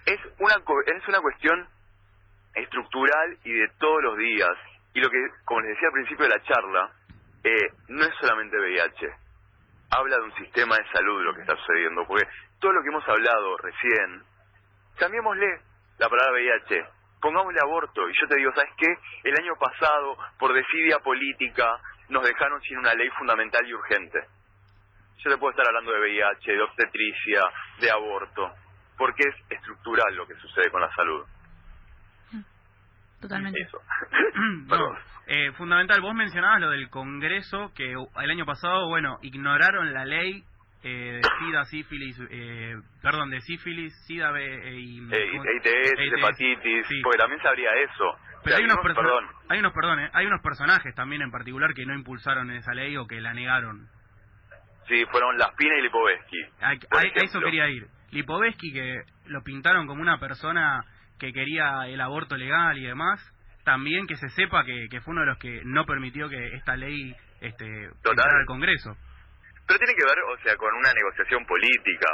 es 0.06 0.20
una, 0.40 0.56
es 0.56 1.08
una 1.08 1.22
cuestión 1.22 1.68
estructural 2.56 3.38
y 3.44 3.52
de 3.52 3.68
todos 3.80 4.02
los 4.04 4.18
días. 4.18 4.52
Y 4.94 5.00
lo 5.00 5.10
que, 5.10 5.18
como 5.46 5.62
les 5.62 5.70
decía 5.72 5.88
al 5.88 5.94
principio 5.94 6.26
de 6.26 6.36
la 6.38 6.44
charla, 6.44 6.92
eh, 7.44 7.74
no 7.88 8.04
es 8.04 8.14
solamente 8.20 8.58
VIH. 8.58 9.08
Habla 9.92 10.18
de 10.18 10.24
un 10.24 10.36
sistema 10.36 10.76
de 10.76 10.86
salud 10.92 11.22
lo 11.22 11.34
que 11.34 11.42
está 11.42 11.56
sucediendo, 11.56 12.06
porque 12.08 12.28
todo 12.62 12.72
lo 12.72 12.82
que 12.82 12.90
hemos 12.90 13.08
hablado 13.10 13.58
recién, 13.58 14.24
cambiémosle 14.98 15.60
la 15.98 16.08
palabra 16.08 16.32
VIH 16.34 17.02
pongámosle 17.22 17.60
aborto. 17.62 18.10
Y 18.10 18.14
yo 18.20 18.28
te 18.28 18.36
digo, 18.36 18.52
¿sabes 18.54 18.72
qué? 18.78 18.88
El 19.24 19.36
año 19.40 19.54
pasado, 19.56 20.18
por 20.38 20.54
desidia 20.54 21.00
política, 21.00 21.80
nos 22.10 22.24
dejaron 22.24 22.60
sin 22.62 22.80
una 22.80 22.94
ley 22.94 23.10
fundamental 23.18 23.66
y 23.66 23.74
urgente. 23.74 24.20
Yo 25.20 25.30
te 25.30 25.38
puedo 25.38 25.52
estar 25.52 25.68
hablando 25.68 25.92
de 25.92 26.00
VIH, 26.00 26.52
de 26.52 26.62
obstetricia, 26.62 27.42
de 27.80 27.92
aborto, 27.92 28.52
porque 28.98 29.24
es 29.30 29.36
estructural 29.52 30.16
lo 30.16 30.26
que 30.26 30.36
sucede 30.36 30.72
con 30.72 30.82
la 30.82 30.94
salud. 30.96 31.26
Totalmente. 33.22 33.62
Eso. 33.62 33.78
eh, 35.28 35.52
fundamental, 35.54 36.02
vos 36.02 36.16
mencionabas 36.16 36.60
lo 36.60 36.72
del 36.72 36.90
Congreso, 36.90 37.72
que 37.76 37.92
el 37.94 38.32
año 38.32 38.46
pasado, 38.46 38.90
bueno, 38.90 39.20
ignoraron 39.22 39.94
la 39.94 40.06
ley 40.06 40.44
eh, 40.84 41.22
de 41.22 41.22
SIDA, 41.40 41.66
sífilis, 41.66 42.18
eh, 42.30 42.76
perdón, 43.02 43.30
de 43.30 43.42
sífilis, 43.42 43.94
SIDA 44.08 44.32
eh, 44.40 44.80
y... 44.80 44.98
ITS, 44.98 46.16
hepatitis, 46.18 46.88
porque 47.04 47.18
también 47.18 47.42
sabría 47.42 47.70
eso. 47.76 48.18
Pero 48.44 48.58
hay, 48.58 48.64
unos 48.64 48.78
perdón. 48.82 49.26
hay 49.50 49.60
unos, 49.60 49.74
perdón, 49.74 50.00
hay 50.12 50.26
unos 50.26 50.42
personajes 50.42 50.96
también 50.96 51.22
en 51.22 51.30
particular 51.30 51.74
que 51.76 51.86
no 51.86 51.94
impulsaron 51.94 52.50
esa 52.52 52.74
ley 52.74 52.98
o 52.98 53.06
que 53.06 53.22
la 53.22 53.34
negaron. 53.34 53.88
Sí, 54.88 55.06
fueron 55.12 55.38
Laspina 55.38 55.78
y 55.78 55.82
Lipovetsky. 55.84 56.44
A, 56.62 56.74
eso 57.24 57.40
quería 57.40 57.70
ir. 57.70 57.88
Lipovetsky, 58.10 58.74
que 58.74 59.04
lo 59.28 59.44
pintaron 59.44 59.86
como 59.86 60.02
una 60.02 60.20
persona 60.20 60.84
que 61.20 61.32
quería 61.32 61.88
el 61.88 62.02
aborto 62.02 62.36
legal 62.36 62.78
y 62.80 62.86
demás, 62.86 63.22
también 63.64 64.08
que 64.08 64.16
se 64.16 64.30
sepa 64.30 64.66
que, 64.66 64.88
que 64.90 65.02
fue 65.02 65.12
uno 65.12 65.22
de 65.22 65.28
los 65.28 65.38
que 65.38 65.62
no 65.64 65.86
permitió 65.86 66.28
que 66.28 66.56
esta 66.56 66.76
ley 66.76 67.16
este, 67.42 67.86
entrara 67.86 68.40
al 68.40 68.46
Congreso. 68.48 68.98
Pero 69.68 69.80
tiene 69.80 69.96
que 69.96 70.06
ver, 70.06 70.20
o 70.20 70.38
sea, 70.44 70.56
con 70.58 70.74
una 70.74 70.94
negociación 70.94 71.46
política. 71.46 72.08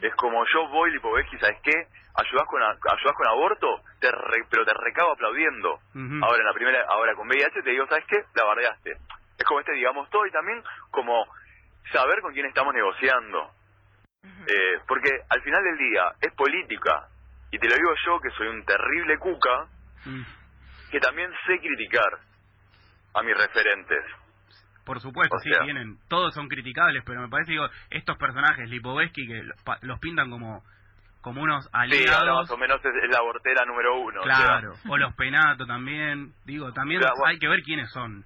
Es 0.00 0.14
como 0.14 0.44
yo 0.52 0.68
voy, 0.68 0.90
Lipovetsky, 0.92 1.38
¿sabes 1.38 1.58
qué? 1.62 1.86
Ayudás 2.14 2.46
con, 2.46 2.62
ayudás 2.62 3.14
con 3.14 3.28
aborto, 3.28 3.82
te 4.00 4.08
pero 4.50 4.64
te 4.64 4.74
recabo 4.74 5.12
aplaudiendo. 5.12 5.78
Ahora 6.22 6.38
en 6.38 6.46
la 6.46 6.54
primera, 6.54 6.84
ahora 6.88 7.14
con 7.14 7.28
VIH 7.28 7.62
te 7.62 7.70
digo, 7.70 7.86
¿sabes 7.86 8.04
qué? 8.06 8.16
La 8.34 8.44
bardeaste. 8.44 8.96
Es 9.38 9.44
como 9.44 9.60
este, 9.60 9.72
digamos, 9.72 10.08
todo 10.10 10.26
y 10.26 10.30
también 10.30 10.62
como 10.90 11.26
saber 11.92 12.20
con 12.20 12.32
quién 12.32 12.46
estamos 12.46 12.74
negociando. 12.74 13.50
eh, 14.22 14.80
porque 14.86 15.10
al 15.28 15.42
final 15.42 15.62
del 15.64 15.78
día 15.78 16.12
es 16.20 16.32
política. 16.34 17.08
Y 17.50 17.58
te 17.58 17.68
lo 17.68 17.74
digo 17.74 17.90
yo, 18.06 18.20
que 18.20 18.30
soy 18.30 18.48
un 18.48 18.64
terrible 18.64 19.18
cuca, 19.18 19.66
mm. 20.04 20.22
que 20.90 21.00
también 21.00 21.30
sé 21.46 21.58
criticar 21.58 22.18
a 23.14 23.22
mis 23.22 23.36
referentes. 23.36 24.04
Por 24.90 25.00
supuesto, 25.00 25.38
sí, 25.38 25.50
tienen, 25.62 25.98
todos 26.08 26.34
son 26.34 26.48
criticables, 26.48 27.04
pero 27.06 27.20
me 27.20 27.28
parece, 27.28 27.52
digo, 27.52 27.64
estos 27.90 28.18
personajes, 28.18 28.68
Lipovetsky, 28.68 29.24
que 29.24 29.44
los 29.82 30.00
pintan 30.00 30.28
como 30.28 30.64
como 31.20 31.42
unos 31.42 31.68
aliados. 31.72 32.08
Sí, 32.18 32.28
más 32.28 32.50
o 32.50 32.56
menos 32.56 32.84
es, 32.84 33.08
la 33.08 33.18
abortera 33.18 33.64
número 33.66 34.00
uno. 34.00 34.20
Claro, 34.22 34.74
o, 34.88 34.96
los 34.96 35.14
Penato 35.14 35.64
también, 35.64 36.32
digo, 36.44 36.72
también 36.72 37.02
hay 37.24 37.38
que 37.38 37.46
ver 37.46 37.60
quiénes 37.62 37.88
son. 37.92 38.24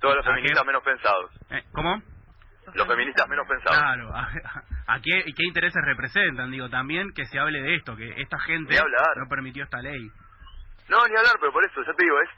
Todos 0.00 0.16
los 0.16 0.26
feministas 0.26 0.66
menos 0.66 0.82
pensados. 0.82 1.30
Eh, 1.48 1.62
¿Cómo? 1.70 2.02
Los 2.74 2.88
feministas 2.88 3.28
menos 3.28 3.46
pensados. 3.46 3.78
Claro, 3.78 4.12
a, 4.88 5.00
qué, 5.00 5.32
qué 5.32 5.46
intereses 5.46 5.80
representan? 5.84 6.50
Digo, 6.50 6.68
también 6.68 7.12
que 7.12 7.24
se 7.26 7.38
hable 7.38 7.62
de 7.62 7.76
esto, 7.76 7.94
que 7.94 8.20
esta 8.20 8.40
gente 8.40 8.76
no 9.14 9.28
permitió 9.28 9.62
esta 9.62 9.80
ley. 9.80 10.10
No, 10.88 11.06
ni 11.06 11.16
hablar, 11.16 11.36
pero 11.38 11.52
por 11.52 11.64
eso, 11.64 11.84
ya 11.86 11.92
te 11.92 12.02
digo, 12.02 12.16
es, 12.20 12.30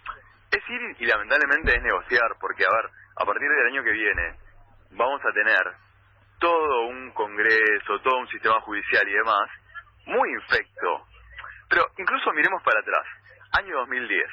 es 0.58 0.68
ir 0.68 0.96
y 0.98 1.06
lamentablemente 1.06 1.74
es 1.74 1.82
negociar, 1.82 2.36
porque, 2.38 2.64
a 2.66 2.70
ver, 2.70 3.01
a 3.22 3.24
partir 3.24 3.48
del 3.48 3.66
año 3.66 3.84
que 3.84 3.92
viene 3.92 4.34
vamos 4.90 5.20
a 5.24 5.32
tener 5.32 5.62
todo 6.40 6.86
un 6.86 7.12
congreso, 7.12 8.00
todo 8.02 8.18
un 8.18 8.28
sistema 8.28 8.60
judicial 8.62 9.08
y 9.08 9.12
demás 9.12 9.48
muy 10.06 10.28
infecto. 10.32 11.06
Pero 11.68 11.86
incluso 11.98 12.32
miremos 12.32 12.62
para 12.64 12.80
atrás. 12.80 13.06
Año 13.52 13.76
2010, 13.78 14.24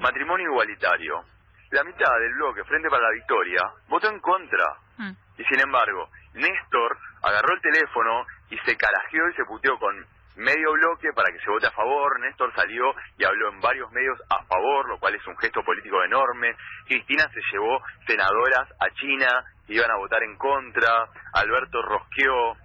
matrimonio 0.00 0.50
igualitario. 0.50 1.24
La 1.70 1.82
mitad 1.82 2.12
del 2.20 2.34
bloque 2.34 2.62
Frente 2.64 2.88
para 2.88 3.02
la 3.02 3.10
Victoria 3.10 3.62
votó 3.88 4.08
en 4.08 4.20
contra. 4.20 4.64
Mm. 4.98 5.12
Y 5.38 5.44
sin 5.44 5.60
embargo, 5.60 6.08
Néstor 6.34 6.98
agarró 7.22 7.54
el 7.54 7.60
teléfono 7.60 8.26
y 8.50 8.58
se 8.58 8.76
carajeó 8.76 9.28
y 9.28 9.34
se 9.34 9.44
puteó 9.44 9.76
con 9.78 10.06
medio 10.36 10.72
bloque 10.72 11.12
para 11.14 11.30
que 11.30 11.40
se 11.40 11.50
vote 11.50 11.66
a 11.66 11.72
favor. 11.72 12.20
Néstor 12.20 12.54
salió 12.54 12.94
y 13.18 13.24
habló 13.24 13.50
en 13.50 13.60
varios 13.60 13.90
medios 13.92 14.20
a 14.30 14.44
favor, 14.44 14.88
lo 14.88 14.98
cual 14.98 15.14
es 15.14 15.26
un 15.26 15.36
gesto 15.38 15.62
político 15.64 16.02
enorme. 16.04 16.54
Cristina 16.86 17.28
se 17.32 17.40
llevó 17.52 17.80
senadoras 18.06 18.68
a 18.80 18.90
China 18.94 19.44
que 19.66 19.74
iban 19.74 19.90
a 19.90 19.96
votar 19.96 20.22
en 20.22 20.36
contra. 20.36 21.08
Alberto 21.32 21.82
rosqueó. 21.82 22.56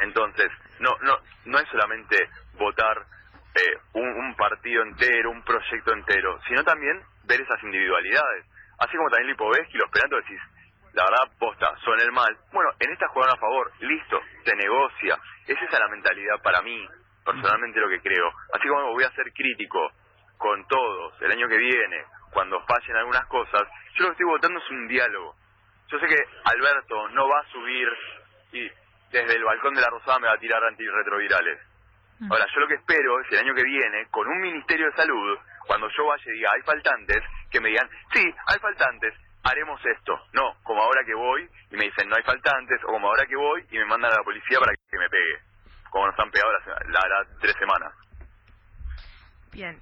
Entonces, 0.00 0.50
no, 0.80 0.90
no, 1.02 1.16
no 1.46 1.58
es 1.58 1.68
solamente 1.68 2.28
votar 2.58 3.06
eh, 3.54 3.78
un, 3.92 4.34
partido 4.34 4.82
entero, 4.82 5.30
un 5.30 5.42
proyecto 5.44 5.92
entero, 5.92 6.40
sino 6.48 6.64
también 6.64 7.00
ver 7.24 7.40
esas 7.40 7.62
individualidades. 7.62 8.46
Así 8.78 8.96
como 8.96 9.10
también 9.10 9.30
Lipovetsky, 9.30 9.76
los 9.76 9.90
pelatos 9.90 10.24
decís, 10.24 10.40
la 10.94 11.04
verdad, 11.04 11.32
posta, 11.38 11.74
son 11.84 12.00
el 12.00 12.12
mal. 12.12 12.36
Bueno, 12.52 12.70
en 12.78 12.92
esta 12.92 13.08
jugaron 13.08 13.34
a 13.34 13.40
favor, 13.40 13.72
listo, 13.80 14.20
se 14.44 14.54
negocia. 14.56 15.18
Es 15.46 15.60
esa 15.60 15.78
la 15.78 15.88
mentalidad 15.88 16.40
para 16.42 16.60
mí, 16.62 16.86
personalmente 17.24 17.80
lo 17.80 17.88
que 17.88 18.00
creo. 18.00 18.28
Así 18.52 18.68
como 18.68 18.92
voy 18.92 19.04
a 19.04 19.10
ser 19.12 19.32
crítico 19.32 19.90
con 20.36 20.66
todos 20.66 21.14
el 21.22 21.32
año 21.32 21.48
que 21.48 21.56
viene, 21.56 22.04
cuando 22.30 22.60
fallen 22.64 22.96
algunas 22.96 23.26
cosas, 23.26 23.62
yo 23.94 24.02
lo 24.02 24.08
que 24.08 24.12
estoy 24.12 24.26
votando 24.26 24.58
es 24.58 24.70
un 24.70 24.88
diálogo. 24.88 25.34
Yo 25.88 25.98
sé 25.98 26.06
que 26.06 26.18
Alberto 26.44 27.08
no 27.10 27.28
va 27.28 27.40
a 27.40 27.52
subir 27.52 27.88
y 28.52 28.70
desde 29.10 29.36
el 29.36 29.44
balcón 29.44 29.74
de 29.74 29.82
la 29.82 29.88
Rosada 29.88 30.18
me 30.18 30.26
va 30.26 30.34
a 30.34 30.38
tirar 30.38 30.62
antirretrovirales. 30.64 31.58
Mm. 32.20 32.32
Ahora, 32.32 32.46
yo 32.52 32.60
lo 32.60 32.68
que 32.68 32.74
espero 32.74 33.20
es 33.20 33.32
el 33.32 33.38
año 33.40 33.54
que 33.54 33.62
viene, 33.62 34.06
con 34.10 34.26
un 34.26 34.40
Ministerio 34.40 34.86
de 34.86 34.96
Salud, 34.96 35.38
cuando 35.66 35.88
yo 35.90 36.06
vaya 36.06 36.24
y 36.26 36.32
diga, 36.32 36.50
hay 36.54 36.62
faltantes, 36.62 37.22
que 37.50 37.60
me 37.60 37.68
digan, 37.68 37.88
sí, 38.12 38.22
hay 38.46 38.58
faltantes, 38.58 39.14
haremos 39.42 39.80
esto. 39.84 40.18
No, 40.32 40.54
como 40.62 40.82
ahora 40.82 41.02
que 41.04 41.14
voy 41.14 41.48
y 41.70 41.76
me 41.76 41.84
dicen 41.84 42.08
no 42.08 42.16
hay 42.16 42.22
faltantes, 42.22 42.78
o 42.84 42.88
como 42.88 43.08
ahora 43.08 43.26
que 43.26 43.36
voy 43.36 43.64
y 43.70 43.78
me 43.78 43.86
mandan 43.86 44.12
a 44.12 44.16
la 44.16 44.22
policía 44.22 44.58
para 44.58 44.72
que 44.74 44.98
me 44.98 45.08
pegue, 45.08 45.38
como 45.90 46.06
nos 46.06 46.18
han 46.18 46.30
pegado 46.30 46.52
las, 46.52 47.38
tres 47.40 47.54
semanas. 47.58 47.92
Bien, 49.52 49.80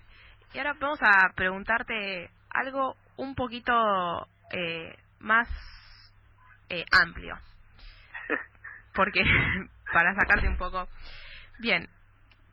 y 0.53 0.59
ahora 0.59 0.75
vamos 0.79 0.99
a 1.03 1.33
preguntarte 1.35 2.31
algo 2.51 2.97
un 3.17 3.35
poquito 3.35 4.27
eh, 4.53 4.97
más 5.21 5.49
eh, 6.69 6.85
amplio. 6.91 7.37
Porque, 8.95 9.23
para 9.93 10.15
sacarte 10.15 10.49
un 10.49 10.57
poco. 10.57 10.89
Bien, 11.59 11.89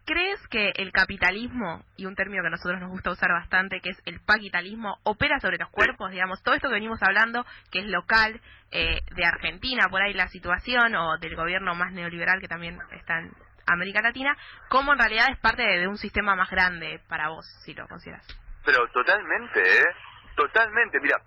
¿crees 0.08 0.40
que 0.48 0.72
el 0.78 0.92
capitalismo, 0.94 1.84
y 1.98 2.06
un 2.06 2.16
término 2.16 2.42
que 2.42 2.48
a 2.48 2.52
nosotros 2.52 2.80
nos 2.80 2.90
gusta 2.90 3.12
usar 3.12 3.30
bastante, 3.30 3.82
que 3.82 3.90
es 3.90 4.02
el 4.06 4.22
paquitalismo, 4.22 4.98
opera 5.04 5.40
sobre 5.40 5.58
los 5.58 5.70
cuerpos, 5.70 6.12
digamos, 6.12 6.42
todo 6.42 6.56
esto 6.56 6.70
que 6.70 6.76
venimos 6.76 7.04
hablando, 7.04 7.46
que 7.72 7.80
es 7.80 7.86
local, 7.88 8.42
eh, 8.72 9.02
de 9.12 9.26
Argentina, 9.26 9.90
por 9.90 10.02
ahí 10.02 10.14
la 10.14 10.30
situación, 10.30 10.96
o 10.96 11.18
del 11.18 11.36
gobierno 11.36 11.76
más 11.76 11.92
neoliberal 11.92 12.40
que 12.40 12.48
también 12.48 12.80
está 12.92 13.20
en 13.20 13.32
América 13.68 14.02
Latina, 14.02 14.36
cómo 14.70 14.94
en 14.94 15.00
realidad 15.00 15.28
es 15.30 15.38
parte 15.40 15.62
de, 15.62 15.88
un 15.88 15.98
sistema 15.98 16.36
más 16.36 16.50
grande 16.50 17.02
para 17.10 17.28
vos, 17.28 17.46
si 17.66 17.74
lo 17.74 17.86
consideras? 17.88 18.26
Pero 18.66 18.88
totalmente, 18.88 19.60
¿eh? 19.60 19.86
Totalmente. 20.36 21.00
Mira, 21.02 21.18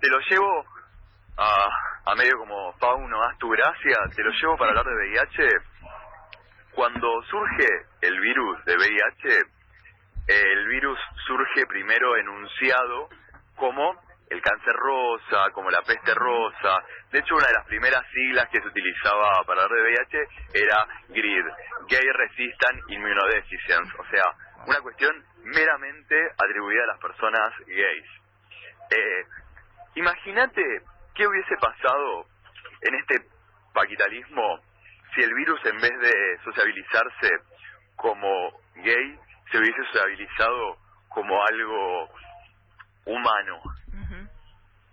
te 0.00 0.08
lo 0.08 0.18
llevo 0.28 0.64
a, 1.36 2.10
a 2.10 2.14
medio 2.16 2.36
como 2.38 2.72
Fauno, 2.74 3.22
haz 3.22 3.38
tu 3.38 3.48
gracia, 3.48 3.96
te 4.14 4.24
lo 4.24 4.30
llevo 4.32 4.56
para 4.56 4.70
hablar 4.70 4.86
de 4.86 4.94
VIH. 4.94 5.48
Cuando 6.74 7.22
surge 7.24 7.68
el 8.00 8.20
virus 8.20 8.64
de 8.64 8.76
VIH, 8.76 9.38
el 10.26 10.68
virus 10.68 10.98
surge 11.26 11.66
primero 11.66 12.16
enunciado 12.16 13.08
como 13.56 14.02
el 14.30 14.40
cáncer 14.40 14.74
rosa, 14.74 15.50
como 15.52 15.70
la 15.70 15.82
peste 15.82 16.14
rosa. 16.14 16.82
De 17.12 17.20
hecho, 17.20 17.36
una 17.36 17.46
de 17.46 17.52
las 17.52 17.66
primeras 17.66 18.02
siglas 18.12 18.48
que 18.50 18.60
se 18.60 18.66
utilizaba 18.66 19.44
para 19.46 19.62
hablar 19.62 19.78
de 19.78 19.90
VIH 19.90 20.18
era 20.54 20.86
GRID, 21.08 21.44
Gay 21.88 22.08
Resistant 22.12 22.80
Immunodeficiency, 22.88 23.92
o 23.98 24.04
sea, 24.10 24.24
una 24.66 24.80
cuestión 24.80 25.24
meramente 25.44 26.16
atribuida 26.32 26.84
a 26.84 26.86
las 26.86 26.98
personas 26.98 27.52
gays. 27.66 28.06
Eh, 28.90 29.24
Imagínate 29.96 30.82
qué 31.14 31.26
hubiese 31.26 31.56
pasado 31.56 32.26
en 32.82 32.94
este 32.96 33.24
paquitalismo 33.72 34.60
si 35.14 35.22
el 35.22 35.34
virus 35.34 35.60
en 35.66 35.80
vez 35.80 35.98
de 36.00 36.38
sociabilizarse 36.44 37.30
como 37.96 38.60
gay 38.76 39.18
se 39.50 39.58
hubiese 39.58 39.84
sociabilizado 39.92 40.78
como 41.08 41.40
algo 41.46 42.08
humano. 43.06 43.60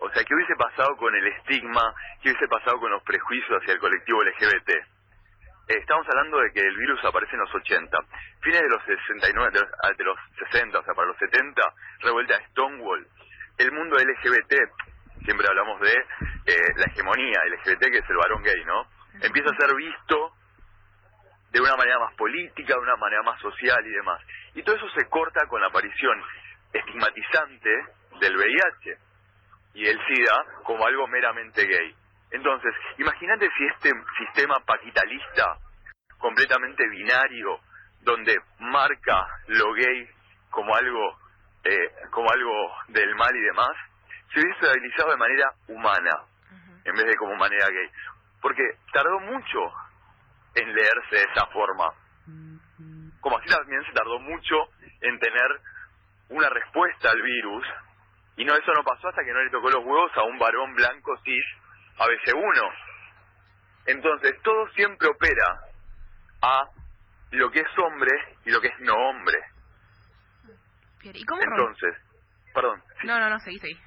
O 0.03 0.09
sea, 0.09 0.23
¿qué 0.23 0.33
hubiese 0.33 0.55
pasado 0.55 0.97
con 0.97 1.13
el 1.13 1.27
estigma? 1.27 1.93
¿Qué 2.21 2.29
hubiese 2.29 2.47
pasado 2.47 2.79
con 2.79 2.89
los 2.89 3.03
prejuicios 3.03 3.61
hacia 3.61 3.73
el 3.73 3.79
colectivo 3.79 4.23
LGBT? 4.23 4.69
Eh, 4.69 5.77
estamos 5.77 6.07
hablando 6.09 6.39
de 6.39 6.51
que 6.51 6.59
el 6.59 6.75
virus 6.75 7.05
aparece 7.05 7.33
en 7.33 7.41
los 7.41 7.53
80. 7.53 7.97
Fines 8.41 8.61
de 8.61 8.69
los 8.69 8.83
69, 8.83 9.51
de 9.53 9.59
los, 9.59 9.69
ah, 9.83 9.91
de 9.95 10.03
los 10.03 10.17
60, 10.51 10.79
o 10.79 10.83
sea, 10.83 10.93
para 10.95 11.07
los 11.07 11.17
70, 11.17 11.61
revuelta 11.99 12.35
a 12.35 12.47
Stonewall. 12.49 13.07
El 13.59 13.71
mundo 13.73 13.95
LGBT, 13.95 14.53
siempre 15.23 15.47
hablamos 15.47 15.79
de 15.81 15.93
eh, 15.93 16.73
la 16.77 16.85
hegemonía 16.85 17.39
LGBT, 17.45 17.91
que 17.91 17.99
es 17.99 18.09
el 18.09 18.17
varón 18.17 18.41
gay, 18.41 18.65
¿no? 18.65 18.87
Empieza 19.20 19.50
a 19.50 19.58
ser 19.58 19.75
visto 19.75 20.34
de 21.51 21.60
una 21.60 21.75
manera 21.75 22.00
más 22.00 22.15
política, 22.15 22.74
de 22.74 22.80
una 22.80 22.96
manera 22.96 23.24
más 23.24 23.39
social 23.41 23.86
y 23.86 23.89
demás. 23.89 24.22
Y 24.56 24.63
todo 24.63 24.75
eso 24.75 24.89
se 24.91 25.08
corta 25.10 25.46
con 25.48 25.62
la 25.62 25.68
aparición 25.68 26.22
estigmatizante 26.72 27.70
del 28.20 28.38
VIH 28.38 28.98
y 29.74 29.88
el 29.88 30.00
SIDA 30.06 30.46
como 30.63 30.86
algo 30.86 31.08
meramente 31.08 31.65
gay. 31.65 31.96
Entonces, 32.32 32.74
imagínate 32.98 33.50
si 33.58 33.65
este 33.65 33.91
sistema 34.18 34.60
paquitalista, 34.65 35.58
completamente 36.18 36.88
binario, 36.88 37.60
donde 38.01 38.38
marca 38.60 39.27
lo 39.48 39.74
gay 39.74 40.08
como 40.50 40.74
algo, 40.75 41.18
eh, 41.63 41.91
como 42.10 42.32
algo 42.32 42.72
del 42.88 43.15
mal 43.15 43.36
y 43.36 43.41
demás, 43.41 43.72
se 44.34 44.39
hubiese 44.39 44.60
estabilizado 44.60 45.12
de 45.12 45.18
manera 45.18 45.53
humana, 45.68 46.24
en 46.86 46.96
vez 46.96 47.06
de 47.06 47.15
como 47.15 47.36
manera 47.36 47.68
gay. 47.68 47.89
Porque 48.41 48.63
tardó 48.91 49.19
mucho 49.19 49.60
en 50.55 50.74
leerse 50.74 51.15
de 51.15 51.24
esa 51.31 51.45
forma. 51.48 51.93
Como 53.19 53.38
así 53.38 53.48
también 53.50 53.83
se 53.86 53.91
tardó 53.93 54.19
mucho 54.19 54.55
en 55.01 55.19
tener 55.19 55.62
una 56.29 56.50
respuesta 56.50 57.12
al 57.12 57.21
virus, 57.21 57.65
y 58.38 58.45
no 58.45 58.55
eso 58.55 58.71
no 58.74 58.83
pasó 58.83 59.10
hasta 59.10 59.24
que 59.24 59.33
no 59.33 59.43
le 59.43 59.50
tocó 59.50 59.69
los 59.69 59.83
huevos 59.83 60.12
a 60.15 60.24
un 60.24 60.39
varón 60.39 60.74
blanco 60.74 61.17
cis 61.24 61.45
ABC1. 61.97 62.73
Entonces, 63.88 64.41
todo 64.41 64.67
siempre 64.69 65.08
opera 65.10 65.62
a 66.41 66.69
lo 67.32 67.51
que 67.51 67.60
es 67.60 67.77
hombre 67.77 68.12
y 68.45 68.51
lo 68.51 68.62
que 68.62 68.67
es 68.67 68.80
no 68.80 68.93
hombre. 68.93 69.38
¿Y 71.04 71.25
cómo 71.25 71.41
Entonces, 71.41 71.95
perdón. 72.54 72.82
No, 73.04 73.19
no, 73.19 73.30
no, 73.30 73.39
seguí, 73.39 73.60
seguí. 73.60 73.80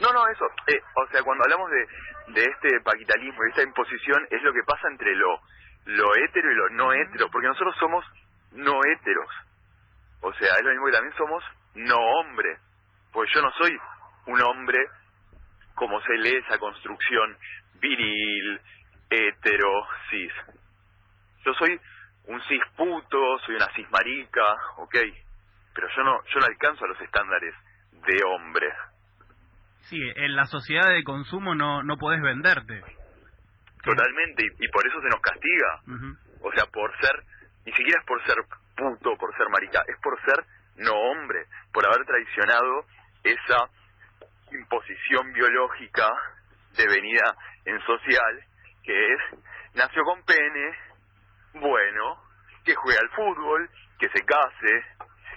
No, 0.00 0.12
no, 0.12 0.26
eso. 0.28 0.46
Eh, 0.66 0.80
o 0.94 1.06
sea, 1.10 1.22
cuando 1.22 1.44
hablamos 1.44 1.70
de, 1.70 1.86
de 2.32 2.44
este 2.44 2.80
paquitalismo, 2.80 3.42
de 3.42 3.50
esta 3.50 3.62
imposición, 3.62 4.26
es 4.30 4.42
lo 4.42 4.52
que 4.52 4.62
pasa 4.66 4.88
entre 4.88 5.14
lo, 5.14 5.40
lo 5.86 6.14
hetero 6.16 6.50
y 6.50 6.54
lo 6.54 6.70
no 6.70 6.92
hetero, 6.92 7.30
porque 7.30 7.48
nosotros 7.48 7.76
somos 7.78 8.04
no 8.52 8.80
heteros. 8.84 9.28
O 10.22 10.32
sea, 10.34 10.54
es 10.56 10.62
lo 10.62 10.70
mismo 10.70 10.86
que 10.86 10.92
también 10.92 11.16
somos 11.16 11.44
no 11.74 11.96
hombre. 11.96 12.58
Pues 13.12 13.30
yo 13.34 13.42
no 13.42 13.50
soy 13.52 13.76
un 14.26 14.40
hombre 14.42 14.78
como 15.74 16.00
se 16.02 16.12
lee 16.18 16.36
esa 16.46 16.58
construcción 16.58 17.36
viril, 17.80 18.60
hetero, 19.08 19.86
cis. 20.10 20.32
Yo 21.44 21.54
soy 21.54 21.80
un 22.26 22.40
cis 22.42 22.62
puto, 22.76 23.38
soy 23.46 23.56
una 23.56 23.72
cis 23.74 23.90
marica, 23.90 24.42
ok, 24.76 24.96
pero 25.74 25.88
yo 25.96 26.02
no, 26.02 26.22
yo 26.24 26.40
no 26.40 26.46
alcanzo 26.46 26.84
a 26.84 26.88
los 26.88 27.00
estándares 27.00 27.54
de 27.92 28.22
hombre. 28.26 28.68
Sí, 29.88 29.98
en 30.16 30.36
la 30.36 30.46
sociedad 30.46 30.88
de 30.90 31.02
consumo 31.02 31.54
no, 31.54 31.82
no 31.82 31.96
podés 31.96 32.22
venderte. 32.22 32.82
Totalmente, 33.82 34.44
y, 34.58 34.68
por 34.68 34.86
eso 34.86 35.00
se 35.00 35.08
nos 35.08 35.20
castiga. 35.20 35.80
O 36.42 36.52
sea, 36.52 36.66
por 36.66 36.90
ser, 37.00 37.24
ni 37.64 37.72
siquiera 37.72 38.00
es 38.00 38.06
por 38.06 38.24
ser 38.24 38.36
puto, 38.76 39.16
por 39.16 39.36
ser 39.36 39.48
marica, 39.48 39.82
es 39.88 39.96
por 40.02 40.20
ser 40.24 40.44
no 40.76 40.92
hombre, 40.92 41.46
por 41.72 41.86
haber 41.86 42.04
traicionado 42.04 42.84
esa 43.22 43.68
imposición 44.52 45.32
biológica 45.32 46.08
devenida 46.76 47.36
en 47.64 47.80
social, 47.80 48.44
que 48.82 49.12
es, 49.12 49.20
nació 49.74 50.04
con 50.04 50.22
pene, 50.24 50.76
bueno, 51.54 52.22
que 52.64 52.74
juega 52.74 53.00
al 53.00 53.10
fútbol, 53.10 53.68
que 53.98 54.08
se 54.08 54.24
case, 54.24 54.84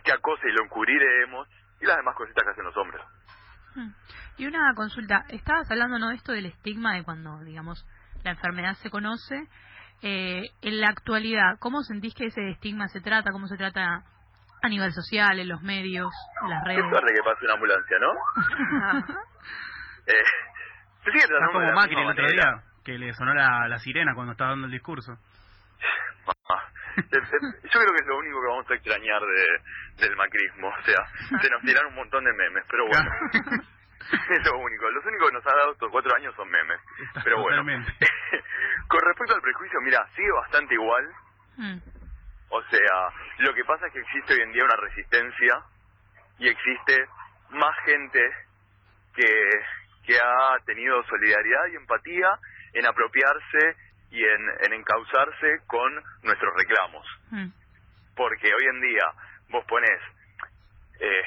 que 0.03 0.11
acose 0.11 0.47
y 0.47 0.53
lo 0.53 0.63
encubriremos, 0.63 1.47
y 1.81 1.85
las 1.85 1.97
demás 1.97 2.15
cositas 2.15 2.43
que 2.43 2.51
hacen 2.51 2.65
los 2.65 2.77
hombres. 2.77 3.01
Hmm. 3.75 3.89
Y 4.37 4.47
una 4.47 4.73
consulta, 4.75 5.25
estabas 5.29 5.69
hablando 5.69 5.99
¿no? 5.99 6.09
de 6.09 6.15
esto 6.15 6.31
del 6.31 6.47
estigma 6.47 6.95
de 6.95 7.03
cuando, 7.03 7.39
digamos, 7.43 7.85
la 8.23 8.31
enfermedad 8.31 8.73
se 8.75 8.89
conoce. 8.89 9.47
Eh, 10.01 10.49
en 10.61 10.81
la 10.81 10.89
actualidad, 10.89 11.57
¿cómo 11.59 11.81
sentís 11.83 12.13
que 12.13 12.25
ese 12.25 12.49
estigma 12.49 12.87
se 12.87 12.99
trata? 12.99 13.31
¿Cómo 13.31 13.47
se 13.47 13.57
trata 13.57 14.03
a 14.61 14.69
nivel 14.69 14.91
social, 14.91 15.39
en 15.39 15.47
los 15.47 15.61
medios, 15.61 16.11
en 16.43 16.49
las 16.49 16.63
redes? 16.63 16.83
Qué 16.83 17.13
que 17.13 17.23
pase 17.23 17.45
una 17.45 17.53
ambulancia, 17.53 17.97
¿no? 17.99 18.11
eh, 20.07 20.23
se 21.03 21.11
sigue 21.11 21.27
tratando 21.27 21.53
como 21.53 21.71
Macri 21.73 22.01
el 22.01 22.09
otro 22.09 22.27
día, 22.27 22.63
que 22.83 22.97
le 22.97 23.13
sonó 23.13 23.33
la, 23.33 23.67
la 23.67 23.79
sirena 23.79 24.13
cuando 24.15 24.33
estaba 24.33 24.51
dando 24.51 24.65
el 24.65 24.71
discurso. 24.71 25.17
Yo 26.95 27.79
creo 27.79 27.93
que 27.95 28.01
es 28.01 28.07
lo 28.07 28.17
único 28.17 28.41
que 28.41 28.47
vamos 28.47 28.69
a 28.69 28.73
extrañar 28.75 29.21
de, 29.21 30.05
del 30.05 30.15
macrismo. 30.15 30.67
O 30.67 30.83
sea, 30.83 31.39
se 31.41 31.49
nos 31.49 31.61
tiraron 31.65 31.89
un 31.89 31.95
montón 31.95 32.23
de 32.23 32.33
memes, 32.33 32.63
pero 32.69 32.85
bueno. 32.87 33.09
es 34.29 34.45
lo 34.45 34.57
único. 34.59 34.89
Los 34.89 35.05
únicos 35.05 35.29
que 35.29 35.33
nos 35.35 35.47
ha 35.47 35.55
dado 35.55 35.71
estos 35.73 35.91
cuatro 35.91 36.15
años 36.15 36.35
son 36.35 36.49
memes. 36.49 36.79
pero 37.23 37.41
bueno. 37.41 37.63
Con 38.87 38.99
respecto 39.01 39.35
al 39.35 39.41
prejuicio, 39.41 39.79
mira, 39.81 40.05
sigue 40.15 40.31
bastante 40.31 40.73
igual. 40.73 41.09
Mm. 41.57 41.77
O 42.49 42.61
sea, 42.63 43.09
lo 43.39 43.53
que 43.53 43.63
pasa 43.65 43.87
es 43.87 43.93
que 43.93 43.99
existe 43.99 44.33
hoy 44.33 44.41
en 44.41 44.53
día 44.53 44.63
una 44.63 44.75
resistencia 44.75 45.63
y 46.39 46.47
existe 46.47 47.07
más 47.49 47.75
gente 47.85 48.19
que, 49.15 49.49
que 50.05 50.17
ha 50.17 50.57
tenido 50.65 51.03
solidaridad 51.03 51.67
y 51.71 51.75
empatía 51.75 52.29
en 52.73 52.85
apropiarse 52.85 53.77
y 54.11 54.23
en, 54.23 54.41
en 54.65 54.73
encauzarse 54.73 55.61
con 55.67 55.93
nuestros 56.23 56.53
reclamos. 56.55 57.07
Mm. 57.31 57.47
Porque 58.15 58.53
hoy 58.53 58.65
en 58.69 58.81
día 58.81 59.05
vos 59.49 59.65
pones, 59.65 59.99
eh, 60.99 61.23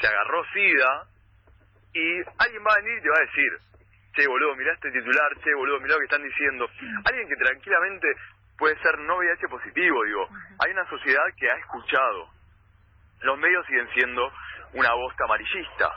se 0.00 0.06
agarró 0.06 0.44
SIDA 0.52 1.06
y 1.94 2.22
alguien 2.38 2.62
va 2.66 2.72
a 2.72 2.82
venir 2.82 2.98
y 2.98 3.02
te 3.02 3.08
va 3.08 3.16
a 3.16 3.26
decir, 3.26 3.52
che 4.14 4.26
boludo, 4.26 4.56
mirá 4.56 4.72
este 4.72 4.90
titular, 4.90 5.36
che 5.42 5.54
boludo, 5.54 5.80
mirá 5.80 5.94
lo 5.94 6.00
que 6.00 6.04
están 6.04 6.22
diciendo. 6.22 6.68
Alguien 7.04 7.28
que 7.28 7.36
tranquilamente 7.36 8.08
puede 8.58 8.76
ser 8.80 8.98
no 8.98 9.16
VIH 9.16 9.48
positivo, 9.48 10.04
digo. 10.04 10.28
Hay 10.58 10.72
una 10.72 10.88
sociedad 10.88 11.24
que 11.36 11.50
ha 11.50 11.56
escuchado. 11.56 12.30
Los 13.20 13.38
medios 13.38 13.64
siguen 13.66 13.88
siendo 13.94 14.32
una 14.74 14.92
bosta 14.92 15.24
amarillista. 15.24 15.90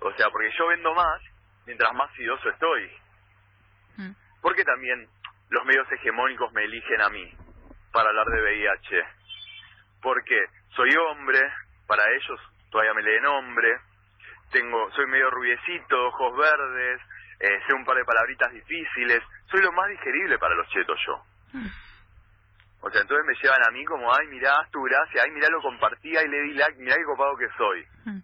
O 0.00 0.12
sea, 0.14 0.30
porque 0.30 0.50
yo 0.58 0.66
vendo 0.66 0.94
más 0.94 1.22
mientras 1.66 1.92
más 1.94 2.12
sidoso 2.14 2.48
estoy. 2.50 2.90
¿Por 4.40 4.56
qué 4.56 4.64
también 4.64 5.08
los 5.50 5.64
medios 5.64 5.90
hegemónicos 5.92 6.52
me 6.52 6.64
eligen 6.64 7.00
a 7.02 7.08
mí 7.08 7.32
para 7.92 8.08
hablar 8.08 8.26
de 8.26 8.42
VIH? 8.42 9.04
Porque 10.02 10.44
soy 10.74 10.90
hombre, 10.96 11.40
para 11.86 12.02
ellos 12.10 12.40
todavía 12.70 12.94
me 12.94 13.02
leen 13.02 13.26
hombre, 13.26 13.78
tengo, 14.52 14.90
soy 14.92 15.06
medio 15.06 15.30
rubiecito, 15.30 16.06
ojos 16.06 16.36
verdes, 16.36 17.00
eh, 17.40 17.60
sé 17.66 17.74
un 17.74 17.84
par 17.84 17.96
de 17.96 18.04
palabritas 18.04 18.52
difíciles, 18.52 19.22
soy 19.50 19.62
lo 19.62 19.72
más 19.72 19.88
digerible 19.88 20.38
para 20.38 20.54
los 20.54 20.68
chetos 20.68 20.98
yo. 21.06 21.22
O 22.82 22.90
sea, 22.90 23.00
entonces 23.00 23.26
me 23.26 23.34
llevan 23.40 23.64
a 23.66 23.70
mí 23.70 23.84
como, 23.84 24.12
ay, 24.12 24.26
mirá, 24.28 24.54
tu 24.70 24.82
gracia, 24.82 25.22
ay, 25.24 25.30
mirá, 25.30 25.48
lo 25.50 25.60
compartí, 25.60 26.16
ay, 26.16 26.28
le 26.28 26.42
di 26.42 26.54
like, 26.54 26.78
mirá 26.78 26.96
qué 26.96 27.04
copado 27.04 27.36
que 27.36 27.48
soy. 27.56 27.86
Mm. 28.04 28.20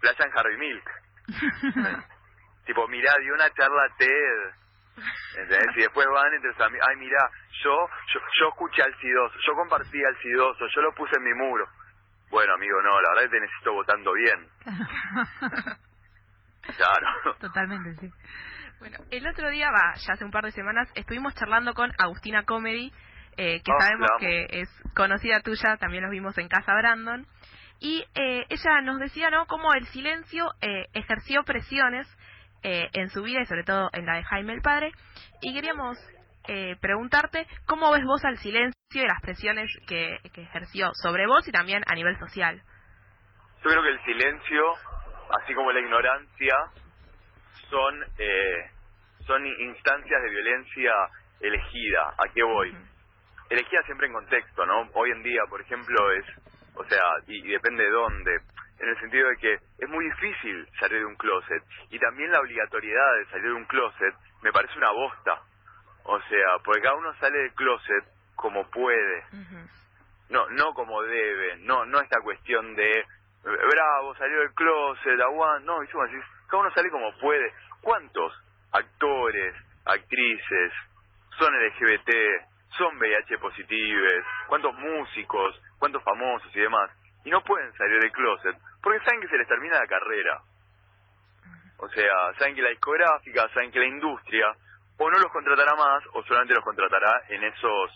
Playa 0.00 0.24
en 0.24 0.38
Harvey 0.38 0.56
Milk. 0.56 0.90
tipo, 2.66 2.86
mirá, 2.88 3.14
dio 3.20 3.34
una 3.34 3.50
charla 3.50 3.88
TED. 3.98 4.66
¿Entendés? 5.36 5.76
Y 5.76 5.80
después 5.80 6.06
van 6.06 6.34
entre 6.34 6.52
sus 6.52 6.60
amigos, 6.60 6.86
ay, 6.88 6.96
mirá, 6.96 7.30
yo, 7.64 7.88
yo, 8.14 8.20
yo 8.40 8.48
escuché 8.48 8.82
al 8.82 8.96
Sidoso, 9.00 9.38
yo 9.46 9.54
compartí 9.54 10.02
al 10.04 10.16
Sidoso, 10.22 10.66
yo 10.68 10.82
lo 10.82 10.94
puse 10.94 11.16
en 11.16 11.24
mi 11.24 11.34
muro. 11.34 11.68
Bueno, 12.30 12.54
amigo, 12.54 12.82
no, 12.82 13.00
la 13.00 13.08
verdad 13.10 13.24
es 13.24 13.30
que 13.30 13.40
necesito 13.40 13.72
votando 13.72 14.12
bien. 14.12 14.48
Claro. 16.76 17.36
Totalmente, 17.38 17.94
sí. 18.00 18.12
Bueno, 18.80 18.98
el 19.10 19.26
otro 19.26 19.50
día, 19.50 19.70
va, 19.70 19.94
ya 19.94 20.14
hace 20.14 20.24
un 20.24 20.30
par 20.30 20.44
de 20.44 20.50
semanas, 20.50 20.90
estuvimos 20.96 21.32
charlando 21.36 21.74
con 21.74 21.92
Agustina 21.96 22.44
Comedy, 22.44 22.92
eh, 23.36 23.62
que 23.62 23.72
Ah, 23.72 23.80
sabemos 23.80 24.10
que 24.18 24.46
es 24.50 24.68
conocida 24.94 25.40
tuya, 25.40 25.76
también 25.76 26.02
los 26.02 26.10
vimos 26.10 26.36
en 26.38 26.48
Casa 26.48 26.74
Brandon. 26.74 27.26
Y 27.78 28.04
eh, 28.14 28.46
ella 28.48 28.80
nos 28.82 28.98
decía, 28.98 29.30
¿no?, 29.30 29.46
cómo 29.46 29.72
el 29.74 29.86
silencio 29.86 30.50
eh, 30.60 30.86
ejerció 30.94 31.44
presiones 31.44 32.06
eh, 32.62 32.88
en 32.94 33.10
su 33.10 33.22
vida 33.22 33.40
y 33.42 33.46
sobre 33.46 33.64
todo 33.64 33.90
en 33.92 34.06
la 34.06 34.16
de 34.16 34.24
Jaime 34.24 34.54
el 34.54 34.62
Padre. 34.62 34.92
Y 35.42 35.54
queríamos 35.54 35.98
eh, 36.48 36.76
preguntarte, 36.80 37.46
¿cómo 37.66 37.92
ves 37.92 38.04
vos 38.04 38.24
al 38.24 38.38
silencio 38.38 38.74
y 38.92 39.06
las 39.06 39.20
presiones 39.20 39.70
que, 39.86 40.18
que 40.32 40.42
ejerció 40.42 40.90
sobre 40.94 41.26
vos 41.26 41.46
y 41.48 41.52
también 41.52 41.82
a 41.86 41.94
nivel 41.94 42.18
social? 42.18 42.62
Yo 43.62 43.70
creo 43.70 43.82
que 43.82 43.90
el 43.90 44.04
silencio, 44.04 44.72
así 45.42 45.54
como 45.54 45.72
la 45.72 45.80
ignorancia, 45.80 46.54
son 47.68 48.04
eh, 48.18 48.70
son 49.26 49.44
instancias 49.44 50.22
de 50.22 50.30
violencia 50.30 50.92
elegida. 51.40 52.14
¿A 52.18 52.28
qué 52.32 52.42
voy? 52.42 52.76
Elegida 53.50 53.82
siempre 53.82 54.06
en 54.06 54.12
contexto, 54.12 54.64
¿no? 54.66 54.88
Hoy 54.94 55.10
en 55.10 55.22
día, 55.22 55.42
por 55.48 55.60
ejemplo, 55.60 56.12
es, 56.12 56.24
o 56.74 56.84
sea, 56.84 57.02
y, 57.26 57.44
y 57.44 57.52
depende 57.52 57.82
de 57.82 57.90
dónde, 57.90 58.40
en 58.78 58.88
el 58.88 59.00
sentido 59.00 59.28
de 59.28 59.36
que 59.36 59.54
es 59.54 59.88
muy 59.88 60.04
difícil 60.04 60.68
salir 60.78 60.98
de 60.98 61.06
un 61.06 61.16
closet 61.16 61.62
y 61.90 61.98
también 61.98 62.30
la 62.30 62.40
obligatoriedad 62.40 63.16
de 63.18 63.26
salir 63.26 63.46
de 63.46 63.52
un 63.54 63.64
closet 63.64 64.14
me 64.42 64.52
parece 64.52 64.76
una 64.78 64.90
bosta. 64.90 65.40
O 66.08 66.20
sea, 66.20 66.58
porque 66.64 66.82
cada 66.82 66.94
uno 66.94 67.14
sale 67.14 67.38
del 67.38 67.52
closet 67.54 68.04
como 68.36 68.68
puede 68.70 69.24
no 70.28 70.48
no 70.50 70.74
como 70.74 71.02
debe, 71.02 71.56
no 71.58 71.84
no 71.86 72.00
esta 72.00 72.20
cuestión 72.20 72.74
de 72.74 73.04
bravo, 73.42 74.14
salió 74.16 74.40
del 74.40 74.54
closet, 74.54 75.20
aguanta, 75.20 75.64
no, 75.64 75.82
y 75.82 75.86
decís, 75.86 76.24
cada 76.48 76.62
uno 76.62 76.70
sale 76.72 76.90
como 76.90 77.16
puede. 77.18 77.52
¿Cuántos 77.80 78.32
actores, 78.72 79.54
actrices 79.84 80.72
son 81.38 81.54
LGBT, 81.54 82.10
son 82.76 82.98
VIH 82.98 83.38
positives? 83.38 84.24
¿Cuántos 84.48 84.74
músicos, 84.74 85.60
cuántos 85.78 86.02
famosos 86.02 86.54
y 86.56 86.60
demás? 86.60 86.90
Y 87.24 87.30
no 87.30 87.42
pueden 87.42 87.72
salir 87.74 88.00
del 88.00 88.12
closet 88.12 88.56
porque 88.82 89.04
saben 89.04 89.20
que 89.20 89.28
se 89.28 89.38
les 89.38 89.48
termina 89.48 89.78
la 89.78 89.86
carrera. 89.86 90.40
O 91.78 91.88
sea, 91.88 92.32
saben 92.38 92.54
que 92.54 92.62
la 92.62 92.70
discográfica, 92.70 93.48
saben 93.52 93.70
que 93.70 93.80
la 93.80 93.86
industria 93.86 94.56
o 94.98 95.10
no 95.10 95.18
los 95.18 95.30
contratará 95.32 95.74
más 95.74 96.02
o 96.14 96.22
solamente 96.24 96.54
los 96.54 96.64
contratará 96.64 97.22
en 97.28 97.44
esos 97.44 97.90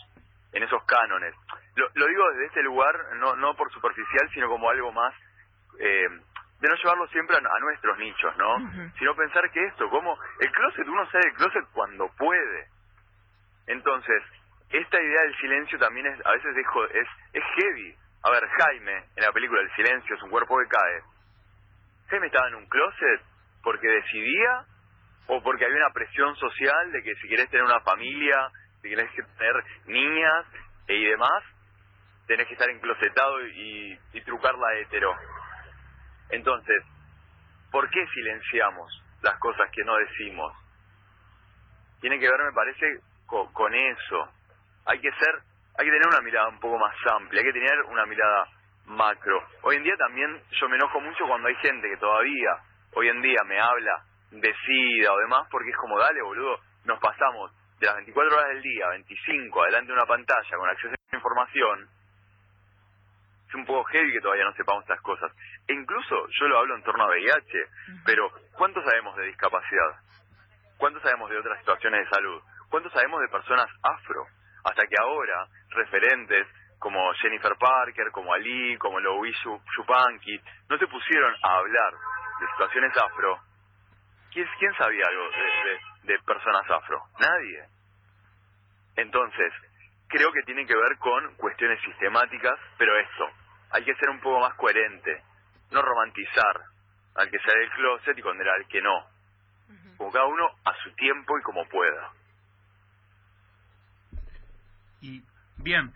en 0.52 0.62
esos 0.64 0.82
cánones. 0.84 1.34
Lo, 1.76 1.88
lo 1.94 2.06
digo 2.06 2.28
desde 2.32 2.46
este 2.46 2.62
lugar, 2.62 2.92
no, 3.16 3.36
no 3.36 3.54
por 3.54 3.70
superficial, 3.72 4.28
sino 4.34 4.48
como 4.48 4.68
algo 4.68 4.90
más 4.92 5.14
eh, 5.78 6.08
de 6.60 6.68
no 6.68 6.74
llevarlo 6.74 7.06
siempre 7.08 7.36
a, 7.36 7.38
a 7.38 7.58
nuestros 7.60 7.96
nichos, 7.98 8.36
¿no? 8.36 8.56
Sino 8.98 9.14
pensar 9.14 9.48
que 9.52 9.64
esto, 9.64 9.88
como 9.88 10.18
el 10.40 10.50
closet, 10.52 10.86
uno 10.88 11.08
sale 11.10 11.24
del 11.26 11.34
closet 11.36 11.64
cuando 11.72 12.08
puede. 12.18 12.66
Entonces, 13.66 14.22
esta 14.70 15.00
idea 15.00 15.22
del 15.22 15.36
silencio 15.36 15.78
también 15.78 16.06
es, 16.06 16.26
a 16.26 16.32
veces 16.32 16.56
es, 16.56 16.66
jo- 16.66 16.86
es, 16.86 17.08
es 17.32 17.44
heavy. 17.56 17.94
A 18.24 18.30
ver, 18.30 18.46
Jaime, 18.48 19.04
en 19.16 19.24
la 19.24 19.32
película 19.32 19.60
El 19.62 19.74
silencio 19.74 20.16
es 20.16 20.22
un 20.22 20.30
cuerpo 20.30 20.58
que 20.58 20.68
cae. 20.68 21.00
Jaime 22.10 22.26
estaba 22.26 22.48
en 22.48 22.54
un 22.56 22.66
closet 22.68 23.20
porque 23.62 23.86
decidía 23.88 24.64
o 25.26 25.42
porque 25.42 25.64
había 25.64 25.76
una 25.76 25.92
presión 25.92 26.34
social 26.36 26.92
de 26.92 27.02
que 27.02 27.14
si 27.16 27.28
querés 27.28 27.48
tener 27.50 27.64
una 27.64 27.80
familia, 27.80 28.50
si 28.82 28.88
querés 28.88 29.10
que 29.12 29.22
tener 29.38 29.64
niñas 29.86 30.46
e 30.88 30.94
y 30.96 31.04
demás, 31.04 31.44
tenés 32.26 32.46
que 32.46 32.54
estar 32.54 32.68
enclosetado 32.70 33.46
y, 33.46 33.98
y 34.12 34.20
trucar 34.22 34.54
la 34.56 34.74
hetero. 34.78 35.14
Entonces, 36.30 36.84
¿por 37.70 37.88
qué 37.90 38.06
silenciamos 38.14 39.02
las 39.22 39.36
cosas 39.38 39.70
que 39.72 39.84
no 39.84 39.96
decimos? 39.96 40.52
Tiene 42.00 42.18
que 42.18 42.30
ver, 42.30 42.40
me 42.42 42.52
parece, 42.52 43.00
co- 43.26 43.52
con 43.52 43.74
eso. 43.74 44.32
Hay 44.86 45.00
que 45.00 45.10
ser, 45.12 45.34
hay 45.78 45.86
que 45.86 45.92
tener 45.92 46.06
una 46.08 46.20
mirada 46.22 46.48
un 46.48 46.60
poco 46.60 46.78
más 46.78 46.94
amplia, 47.14 47.40
hay 47.40 47.46
que 47.46 47.52
tener 47.52 47.78
una 47.88 48.06
mirada 48.06 48.46
macro. 48.86 49.46
Hoy 49.62 49.76
en 49.76 49.82
día 49.84 49.96
también 49.96 50.42
yo 50.60 50.68
me 50.68 50.76
enojo 50.76 51.00
mucho 51.00 51.24
cuando 51.26 51.48
hay 51.48 51.54
gente 51.56 51.88
que 51.88 51.96
todavía, 51.98 52.50
hoy 52.94 53.08
en 53.08 53.20
día 53.22 53.40
me 53.46 53.60
habla 53.60 54.02
de 54.30 54.54
SIDA 54.66 55.12
o 55.12 55.18
demás, 55.18 55.48
porque 55.50 55.70
es 55.70 55.76
como, 55.76 55.98
dale, 55.98 56.22
boludo, 56.22 56.58
nos 56.84 56.98
pasamos 57.00 57.52
de 57.78 57.86
las 57.86 57.96
24 57.96 58.36
horas 58.36 58.48
del 58.50 58.62
día, 58.62 58.88
25, 58.88 59.62
adelante 59.62 59.88
de 59.88 59.98
una 59.98 60.06
pantalla 60.06 60.56
con 60.56 60.68
acceso 60.68 60.94
a 60.94 61.16
información, 61.16 61.88
es 63.50 63.54
un 63.56 63.66
poco 63.66 63.82
heavy 63.84 64.12
que 64.12 64.20
todavía 64.20 64.44
no 64.44 64.54
sepamos 64.54 64.84
estas 64.84 65.00
cosas. 65.00 65.32
E 65.66 65.72
incluso 65.72 66.28
yo 66.28 66.46
lo 66.46 66.58
hablo 66.58 66.76
en 66.76 66.84
torno 66.84 67.02
a 67.02 67.08
VIH, 67.08 67.58
pero 68.04 68.30
¿cuánto 68.56 68.80
sabemos 68.84 69.16
de 69.16 69.26
discapacidad? 69.26 69.98
¿Cuánto 70.78 71.00
sabemos 71.00 71.28
de 71.30 71.38
otras 71.38 71.58
situaciones 71.58 72.04
de 72.04 72.10
salud? 72.14 72.40
¿Cuánto 72.68 72.90
sabemos 72.90 73.20
de 73.20 73.28
personas 73.28 73.66
afro? 73.82 74.24
Hasta 74.64 74.86
que 74.86 74.94
ahora, 75.00 75.48
referentes 75.70 76.46
como 76.78 77.12
Jennifer 77.14 77.56
Parker, 77.58 78.10
como 78.12 78.32
Ali, 78.32 78.78
como 78.78 79.00
Louis 79.00 79.36
Yupanqui, 79.76 80.40
no 80.68 80.78
se 80.78 80.86
pusieron 80.86 81.34
a 81.42 81.56
hablar 81.56 81.92
de 82.40 82.46
situaciones 82.52 82.96
afro. 82.96 83.38
¿Quién, 84.32 84.46
quién 84.58 84.74
sabía 84.74 85.04
algo 85.08 85.24
de, 85.30 85.70
de- 85.70 86.12
de 86.12 86.18
personas 86.24 86.62
afro? 86.70 87.02
Nadie. 87.18 87.64
Entonces, 88.96 89.52
creo 90.08 90.32
que 90.32 90.42
tiene 90.42 90.66
que 90.66 90.76
ver 90.76 90.96
con 90.98 91.34
cuestiones 91.36 91.80
sistemáticas, 91.82 92.58
pero 92.78 92.96
esto, 92.98 93.26
hay 93.72 93.84
que 93.84 93.94
ser 93.94 94.08
un 94.10 94.20
poco 94.20 94.40
más 94.40 94.54
coherente, 94.54 95.22
no 95.70 95.82
romantizar 95.82 96.60
al 97.16 97.30
que 97.30 97.38
sale 97.38 97.60
del 97.60 97.70
closet 97.70 98.18
y 98.18 98.22
condenar 98.22 98.54
al 98.56 98.66
que 98.68 98.80
no, 98.82 99.04
como 99.96 100.12
cada 100.12 100.26
uno 100.26 100.48
a 100.64 100.74
su 100.82 100.92
tiempo 100.94 101.38
y 101.38 101.42
como 101.42 101.66
pueda. 101.68 102.10
Y 105.00 105.22
bien, 105.58 105.92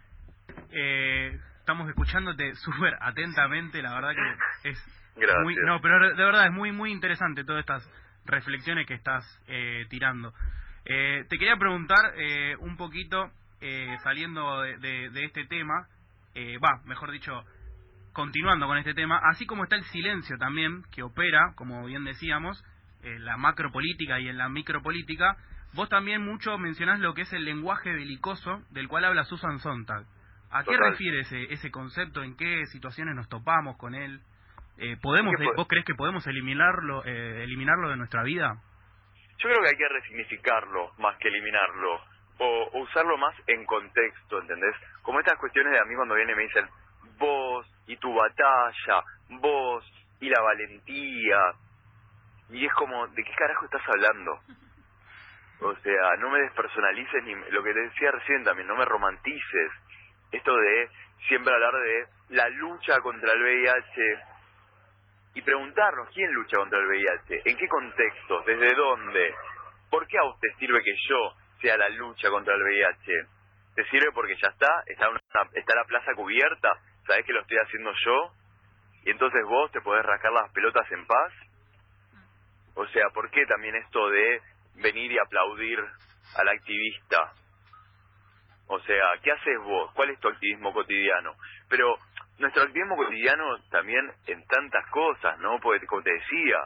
eh, 0.73 1.39
estamos 1.59 1.89
escuchándote 1.89 2.55
súper 2.57 2.97
atentamente, 3.01 3.83
la 3.83 3.95
verdad 3.95 4.15
que 4.15 4.71
es 4.71 4.79
Gracias. 5.17 5.43
muy, 5.43 5.55
no, 5.57 5.81
pero 5.81 6.15
de 6.15 6.25
verdad 6.25 6.47
es 6.47 6.53
muy 6.53 6.73
muy 6.73 6.91
interesante 6.91 7.45
todas 7.45 7.61
estas 7.61 7.89
reflexiones 8.27 8.87
que 8.87 8.95
estás 8.95 9.25
eh, 9.47 9.87
tirando. 9.91 10.33
Eh, 10.85 11.25
te 11.29 11.39
quería 11.39 11.57
preguntar 11.57 12.13
eh, 12.17 12.57
un 12.61 12.77
poquito, 12.77 13.31
eh, 13.61 13.97
saliendo 14.03 14.61
de, 14.63 14.77
de- 14.79 15.11
de 15.11 15.25
este 15.25 15.47
tema, 15.47 15.87
eh, 16.35 16.59
va, 16.59 16.81
mejor 16.85 17.11
dicho, 17.11 17.45
continuando 18.13 18.67
con 18.67 18.79
este 18.79 18.95
tema, 18.95 19.21
así 19.31 19.47
como 19.47 19.65
está 19.65 19.77
el 19.77 19.85
silencio 19.85 20.37
también, 20.39 20.83
que 20.93 21.03
opera, 21.03 21.53
como 21.57 21.85
bien 21.87 22.05
decíamos, 22.05 22.63
en 23.03 23.25
la 23.25 23.37
macropolítica 23.37 24.21
y 24.21 24.29
en 24.29 24.39
la 24.39 24.49
micropolítica, 24.49 25.37
vos 25.73 25.89
también 25.89 26.23
mucho 26.25 26.57
mencionás 26.59 27.01
lo 27.01 27.15
que 27.15 27.23
es 27.23 27.33
el 27.33 27.45
lenguaje 27.45 27.93
belicoso 27.93 28.63
del 28.71 28.89
cual 28.89 29.05
habla 29.05 29.25
Susan 29.25 29.59
Sontag. 29.59 30.05
¿A 30.51 30.63
qué 30.63 30.77
refiere 30.91 31.21
ese, 31.21 31.53
ese 31.53 31.71
concepto? 31.73 32.23
¿En 32.23 32.37
qué 32.37 32.65
situaciones 32.67 33.17
nos 33.17 33.29
topamos 33.29 33.77
con 33.77 33.95
él? 33.97 34.21
Eh, 34.79 34.97
¿podemos, 35.01 35.35
¿Qué 35.37 35.45
fue? 35.45 35.55
¿Vos 35.57 35.69
crees 35.69 35.85
que 35.85 35.95
podemos 35.95 36.27
eliminarlo, 36.27 37.05
eh, 37.05 37.45
eliminarlo 37.45 37.91
de 37.91 37.97
nuestra 37.97 38.23
vida? 38.23 38.57
Yo 39.39 39.49
creo 39.49 39.63
que 39.63 39.69
hay 39.69 39.77
que 39.77 39.89
resignificarlo 39.89 40.93
más 40.99 41.17
que 41.19 41.29
eliminarlo, 41.29 42.01
o, 42.39 42.71
o 42.73 42.79
usarlo 42.81 43.17
más 43.19 43.35
en 43.47 43.65
contexto, 43.67 44.41
¿entendés? 44.41 44.75
Como 45.03 45.21
estas 45.21 45.39
cuestiones 45.39 45.73
de 45.73 45.79
a 45.79 45.85
mí 45.85 45.95
cuando 45.95 46.15
vienen 46.15 46.35
y 46.35 46.39
me 46.39 46.45
dicen, 46.45 46.67
vos 47.19 47.67
y 47.87 47.97
tu 47.97 48.13
batalla, 48.15 49.05
vos 49.29 49.85
y 50.21 50.29
la 50.29 50.41
valentía, 50.41 51.39
y 52.51 52.67
es 52.67 52.73
como, 52.75 53.07
¿de 53.09 53.25
qué 53.25 53.33
carajo 53.33 53.65
estás 53.65 53.83
hablando? 53.89 54.41
O 55.61 55.75
sea, 55.77 56.17
no 56.19 56.31
me 56.31 56.41
despersonalices 56.41 57.25
ni 57.25 57.35
lo 57.51 57.63
que 57.63 57.73
te 57.73 57.81
decía 57.81 58.11
recién 58.11 58.45
también, 58.45 58.69
no 58.69 58.77
me 58.77 58.85
romantices. 58.85 59.73
Esto 60.31 60.55
de 60.55 60.89
siempre 61.29 61.55
hablar 61.55 61.75
de 61.75 62.07
la 62.31 62.49
lucha 62.51 63.01
contra 63.01 63.33
el 63.33 63.43
VIH 63.43 64.34
y 65.35 65.43
preguntarnos 65.43 66.09
quién 66.15 66.33
lucha 66.33 66.57
contra 66.57 66.79
el 66.79 66.87
VIH, 66.87 67.43
en 67.45 67.57
qué 67.57 67.69
contexto, 67.69 68.43
desde 68.47 68.75
dónde, 68.75 69.35
por 69.91 70.07
qué 70.07 70.19
a 70.19 70.23
te 70.41 70.55
sirve 70.59 70.83
que 70.83 70.95
yo 71.09 71.35
sea 71.61 71.77
la 71.77 71.89
lucha 71.91 72.31
contra 72.31 72.55
el 72.55 72.63
VIH. 72.63 73.13
¿Te 73.75 73.85
sirve 73.91 74.13
porque 74.15 74.37
ya 74.41 74.49
está? 74.49 74.83
¿Está, 74.87 75.09
una- 75.09 75.21
está 75.53 75.75
la 75.75 75.85
plaza 75.85 76.13
cubierta? 76.15 76.79
¿Sabés 77.07 77.25
que 77.27 77.33
lo 77.33 77.41
estoy 77.41 77.59
haciendo 77.59 77.93
yo? 78.05 78.31
Y 79.05 79.11
entonces 79.11 79.45
vos 79.47 79.71
te 79.73 79.81
podés 79.81 80.05
rascar 80.05 80.33
las 80.33 80.51
pelotas 80.53 80.91
en 80.93 81.05
paz. 81.07 81.33
O 82.77 82.87
sea, 82.87 83.09
¿por 83.11 83.31
qué 83.31 83.45
también 83.47 83.75
esto 83.77 84.09
de 84.11 84.41
venir 84.77 85.13
y 85.13 85.19
aplaudir 85.19 85.79
al 86.37 86.49
activista? 86.49 87.33
O 88.67 88.79
sea, 88.81 89.05
¿qué 89.23 89.31
haces 89.33 89.59
vos? 89.65 89.93
¿Cuál 89.95 90.11
es 90.11 90.21
tu 90.21 90.29
activismo 90.29 90.73
cotidiano? 90.73 91.35
Pero 91.69 91.97
nuestro 92.39 92.63
activismo 92.63 92.97
cotidiano 92.97 93.59
también 93.71 94.11
en 94.27 94.45
tantas 94.47 94.87
cosas, 94.91 95.39
¿no? 95.39 95.59
Porque 95.61 95.87
como 95.87 96.03
te 96.03 96.13
decía, 96.13 96.57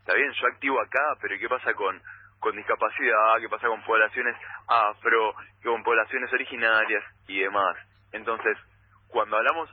está 0.00 0.14
bien, 0.14 0.32
yo 0.32 0.46
activo 0.46 0.80
acá, 0.80 1.16
pero 1.20 1.38
¿qué 1.38 1.48
pasa 1.48 1.74
con 1.74 2.00
con 2.42 2.56
discapacidad, 2.56 3.38
qué 3.40 3.48
pasa 3.48 3.68
con 3.68 3.80
poblaciones 3.84 4.36
afro, 4.66 5.32
con 5.62 5.80
poblaciones 5.84 6.30
originarias 6.32 7.04
y 7.28 7.38
demás. 7.38 7.76
Entonces, 8.10 8.58
cuando 9.06 9.36
hablamos 9.36 9.70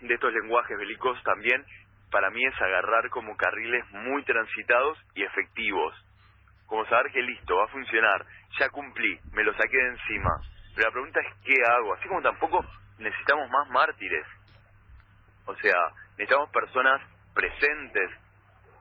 de 0.00 0.14
estos 0.14 0.32
lenguajes 0.32 0.78
belicosos 0.78 1.22
también, 1.22 1.62
para 2.10 2.30
mí 2.30 2.42
es 2.46 2.62
agarrar 2.62 3.10
como 3.10 3.36
carriles 3.36 3.84
muy 3.92 4.24
transitados 4.24 4.98
y 5.14 5.22
efectivos. 5.22 5.94
Como 6.66 6.86
saber 6.86 7.12
que 7.12 7.20
listo, 7.20 7.56
va 7.56 7.64
a 7.64 7.68
funcionar, 7.68 8.24
ya 8.58 8.70
cumplí, 8.70 9.20
me 9.32 9.44
lo 9.44 9.52
saqué 9.52 9.76
de 9.76 9.88
encima. 9.88 10.30
Pero 10.74 10.88
la 10.88 10.92
pregunta 10.92 11.20
es 11.20 11.34
qué 11.44 11.54
hago, 11.68 11.92
así 11.92 12.08
como 12.08 12.22
tampoco 12.22 12.64
necesitamos 12.98 13.50
más 13.50 13.68
mártires. 13.68 14.26
O 15.46 15.54
sea, 15.56 15.76
necesitamos 16.12 16.50
personas 16.50 17.00
presentes, 17.34 18.10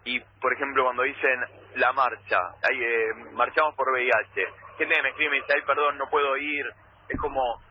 y 0.06 0.20
por 0.40 0.54
ejemplo 0.54 0.84
cuando 0.86 1.04
dicen 1.04 1.42
la 1.76 1.92
marcha, 1.92 2.40
ahí 2.64 2.82
eh, 2.82 3.14
marchamos 3.34 3.76
por 3.76 3.90
VIH, 3.92 4.46
gente 4.78 4.96
que 4.96 5.02
me 5.02 5.10
escribe 5.10 5.28
y 5.28 5.30
me 5.30 5.36
dice, 5.42 5.54
ay 5.56 5.62
perdón, 5.66 5.98
no 5.98 6.10
puedo 6.10 6.38
ir, 6.38 6.66
es 7.10 7.20
como, 7.20 7.62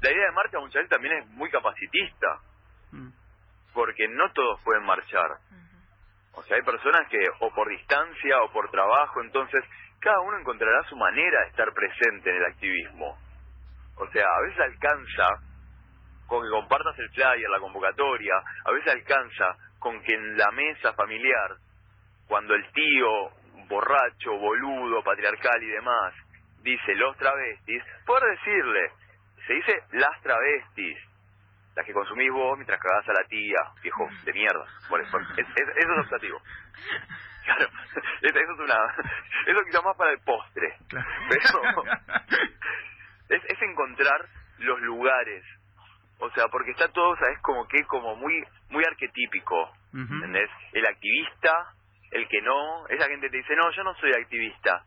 la 0.00 0.10
idea 0.10 0.26
de 0.26 0.32
marcha 0.32 0.60
muchas 0.60 0.74
veces 0.74 0.90
también 0.90 1.14
es 1.18 1.26
muy 1.30 1.50
capacitista, 1.50 2.38
mm. 2.92 3.08
porque 3.74 4.06
no 4.08 4.30
todos 4.32 4.60
pueden 4.62 4.84
marchar, 4.84 5.38
o 6.34 6.42
sea, 6.44 6.56
hay 6.56 6.62
personas 6.62 7.08
que 7.08 7.18
o 7.40 7.52
por 7.52 7.68
distancia 7.68 8.42
o 8.42 8.52
por 8.52 8.70
trabajo, 8.70 9.20
entonces 9.20 9.64
cada 9.98 10.20
uno 10.20 10.38
encontrará 10.38 10.82
su 10.88 10.96
manera 10.96 11.40
de 11.40 11.48
estar 11.48 11.72
presente 11.72 12.30
en 12.30 12.36
el 12.36 12.44
activismo, 12.44 13.18
o 14.00 14.10
sea, 14.10 14.26
a 14.26 14.40
veces 14.40 14.60
alcanza 14.60 15.28
con 16.26 16.42
que 16.42 16.50
compartas 16.50 16.98
el 16.98 17.10
flyer, 17.10 17.50
la 17.50 17.58
convocatoria, 17.58 18.34
a 18.64 18.70
veces 18.72 18.94
alcanza 18.94 19.56
con 19.78 20.00
que 20.02 20.14
en 20.14 20.38
la 20.38 20.50
mesa 20.52 20.94
familiar, 20.94 21.56
cuando 22.26 22.54
el 22.54 22.70
tío 22.72 23.30
borracho, 23.68 24.32
boludo, 24.38 25.02
patriarcal 25.02 25.62
y 25.62 25.66
demás, 25.66 26.14
dice 26.62 26.94
los 26.94 27.16
travestis, 27.18 27.82
poder 28.06 28.38
decirle, 28.38 28.90
se 29.46 29.52
dice 29.54 29.82
las 29.92 30.20
travestis, 30.22 30.98
las 31.76 31.84
que 31.84 31.92
consumís 31.92 32.32
vos 32.32 32.56
mientras 32.56 32.80
cagás 32.80 33.08
a 33.08 33.12
la 33.12 33.24
tía, 33.28 33.58
viejo 33.82 34.08
de 34.24 34.32
mierda. 34.32 34.64
Bueno, 34.88 35.04
eso, 35.06 35.18
es 35.18 36.04
optativo. 36.04 36.40
Claro, 37.42 37.66
eso 38.20 38.38
es 38.38 38.58
una, 38.60 38.76
eso 39.46 39.60
quizás 39.64 39.82
más 39.82 39.96
para 39.96 40.12
el 40.12 40.20
postre. 40.20 40.76
Pero 40.88 41.82
es, 43.30 43.44
es 43.44 43.62
encontrar 43.62 44.26
los 44.58 44.80
lugares 44.82 45.44
o 46.20 46.30
sea, 46.32 46.48
porque 46.48 46.70
está 46.72 46.88
todo, 46.88 47.16
¿sabes? 47.16 47.38
Como 47.40 47.66
que 47.66 47.82
como 47.84 48.14
muy 48.14 48.44
muy 48.68 48.84
arquetípico, 48.84 49.72
¿entendés? 49.92 50.50
El 50.72 50.86
activista, 50.86 51.72
el 52.10 52.28
que 52.28 52.42
no, 52.42 52.86
esa 52.88 53.08
gente 53.08 53.30
te 53.30 53.38
dice, 53.38 53.56
no, 53.56 53.70
yo 53.72 53.82
no 53.82 53.94
soy 53.94 54.12
activista. 54.12 54.84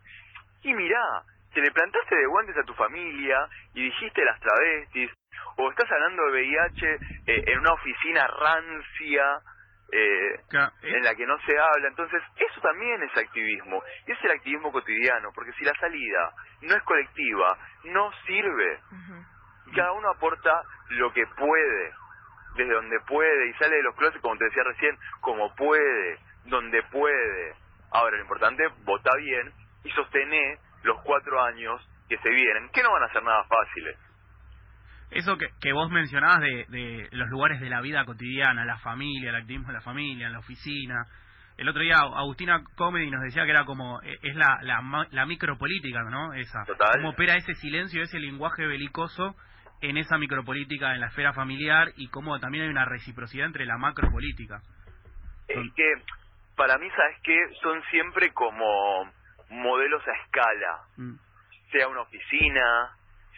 Y 0.62 0.74
mirá, 0.74 1.24
te 1.54 1.62
le 1.62 1.72
plantaste 1.72 2.16
de 2.16 2.26
guantes 2.28 2.56
a 2.58 2.64
tu 2.64 2.74
familia 2.76 3.48
y 3.74 3.84
dijiste 3.84 4.24
las 4.24 4.40
travestis, 4.40 5.12
o 5.58 5.70
estás 5.70 5.92
hablando 5.92 6.24
de 6.26 6.32
VIH 6.32 6.94
eh, 7.26 7.44
en 7.48 7.60
una 7.60 7.74
oficina 7.74 8.28
rancia, 8.28 9.24
eh, 9.96 10.36
eh, 10.52 10.70
en 10.82 11.04
la 11.04 11.14
que 11.16 11.26
no 11.26 11.38
se 11.46 11.58
habla. 11.58 11.88
Entonces, 11.88 12.22
eso 12.36 12.62
también 12.62 13.04
es 13.04 13.16
activismo. 13.18 13.84
Y 14.08 14.12
es 14.12 14.24
el 14.24 14.32
activismo 14.32 14.72
cotidiano, 14.72 15.32
porque 15.34 15.54
si 15.54 15.64
la 15.64 15.74
salida 15.80 16.32
no 16.62 16.76
es 16.76 16.84
colectiva, 16.84 17.58
no 17.84 18.12
sirve 18.26 18.80
cada 19.74 19.92
uno 19.94 20.10
aporta 20.10 20.64
lo 20.90 21.12
que 21.14 21.26
puede, 21.38 21.92
desde 22.56 22.74
donde 22.74 23.00
puede, 23.02 23.50
y 23.50 23.54
sale 23.54 23.76
de 23.76 23.84
los 23.84 23.96
closets, 23.96 24.22
como 24.22 24.38
te 24.38 24.46
decía 24.46 24.64
recién, 24.64 24.98
como 25.22 25.54
puede, 25.56 26.20
donde 26.46 26.82
puede. 26.84 27.56
Ahora, 27.92 28.18
lo 28.18 28.24
importante, 28.24 28.68
vota 28.84 29.12
bien 29.18 29.52
y 29.84 29.92
sostener 29.92 30.60
los 30.84 31.02
cuatro 31.04 31.42
años 31.42 31.82
que 32.08 32.18
se 32.18 32.30
vienen, 32.30 32.70
que 32.70 32.84
no 32.84 32.92
van 32.92 33.04
a 33.04 33.14
ser 33.14 33.24
nada 33.24 33.44
fáciles. 33.46 33.98
Eso 35.14 35.38
que, 35.38 35.48
que 35.62 35.74
vos 35.74 35.90
mencionabas 35.92 36.42
de, 36.42 36.66
de 36.70 37.08
los 37.12 37.30
lugares 37.30 37.60
de 37.60 37.70
la 37.70 37.82
vida 37.82 38.06
cotidiana, 38.06 38.66
la 38.66 38.78
familia, 38.80 39.30
el 39.30 39.36
activismo 39.36 39.68
de 39.68 39.74
la 39.74 39.82
familia, 39.82 40.30
la 40.30 40.40
oficina. 40.40 41.06
El 41.58 41.70
otro 41.70 41.82
día 41.82 41.98
Agustina 41.98 42.64
Comedy 42.76 43.12
nos 43.12 43.22
decía 43.22 43.46
que 43.46 43.52
era 43.52 43.66
como, 43.66 44.02
e, 44.02 44.18
es 44.24 44.36
la, 44.36 44.58
la, 44.64 45.08
la 45.12 45.26
micropolítica, 45.26 46.02
¿no? 46.04 46.34
Esa. 46.34 46.66
Total. 46.66 46.94
Cómo 46.96 47.10
opera 47.10 47.36
ese 47.36 47.54
silencio, 47.56 48.02
ese 48.02 48.20
lenguaje 48.20 48.66
belicoso 48.66 49.36
en 49.82 49.98
esa 49.98 50.18
micropolítica, 50.18 50.94
en 50.94 51.02
la 51.02 51.08
esfera 51.08 51.34
familiar, 51.34 51.90
y 51.98 52.08
cómo 52.08 52.40
también 52.40 52.64
hay 52.64 52.70
una 52.70 52.86
reciprocidad 52.86 53.46
entre 53.46 53.66
la 53.66 53.78
macropolítica. 53.78 54.62
Es 55.48 55.74
que, 55.76 55.94
para 56.56 56.78
mí, 56.78 56.90
¿sabes 56.96 57.18
qué? 57.22 57.38
Son 57.62 57.82
siempre 57.92 58.32
como 58.34 59.12
modelos 59.50 60.02
a 60.08 60.24
escala. 60.24 60.80
Mm. 60.98 61.16
Sea 61.72 61.88
una 61.88 62.02
oficina, 62.02 62.90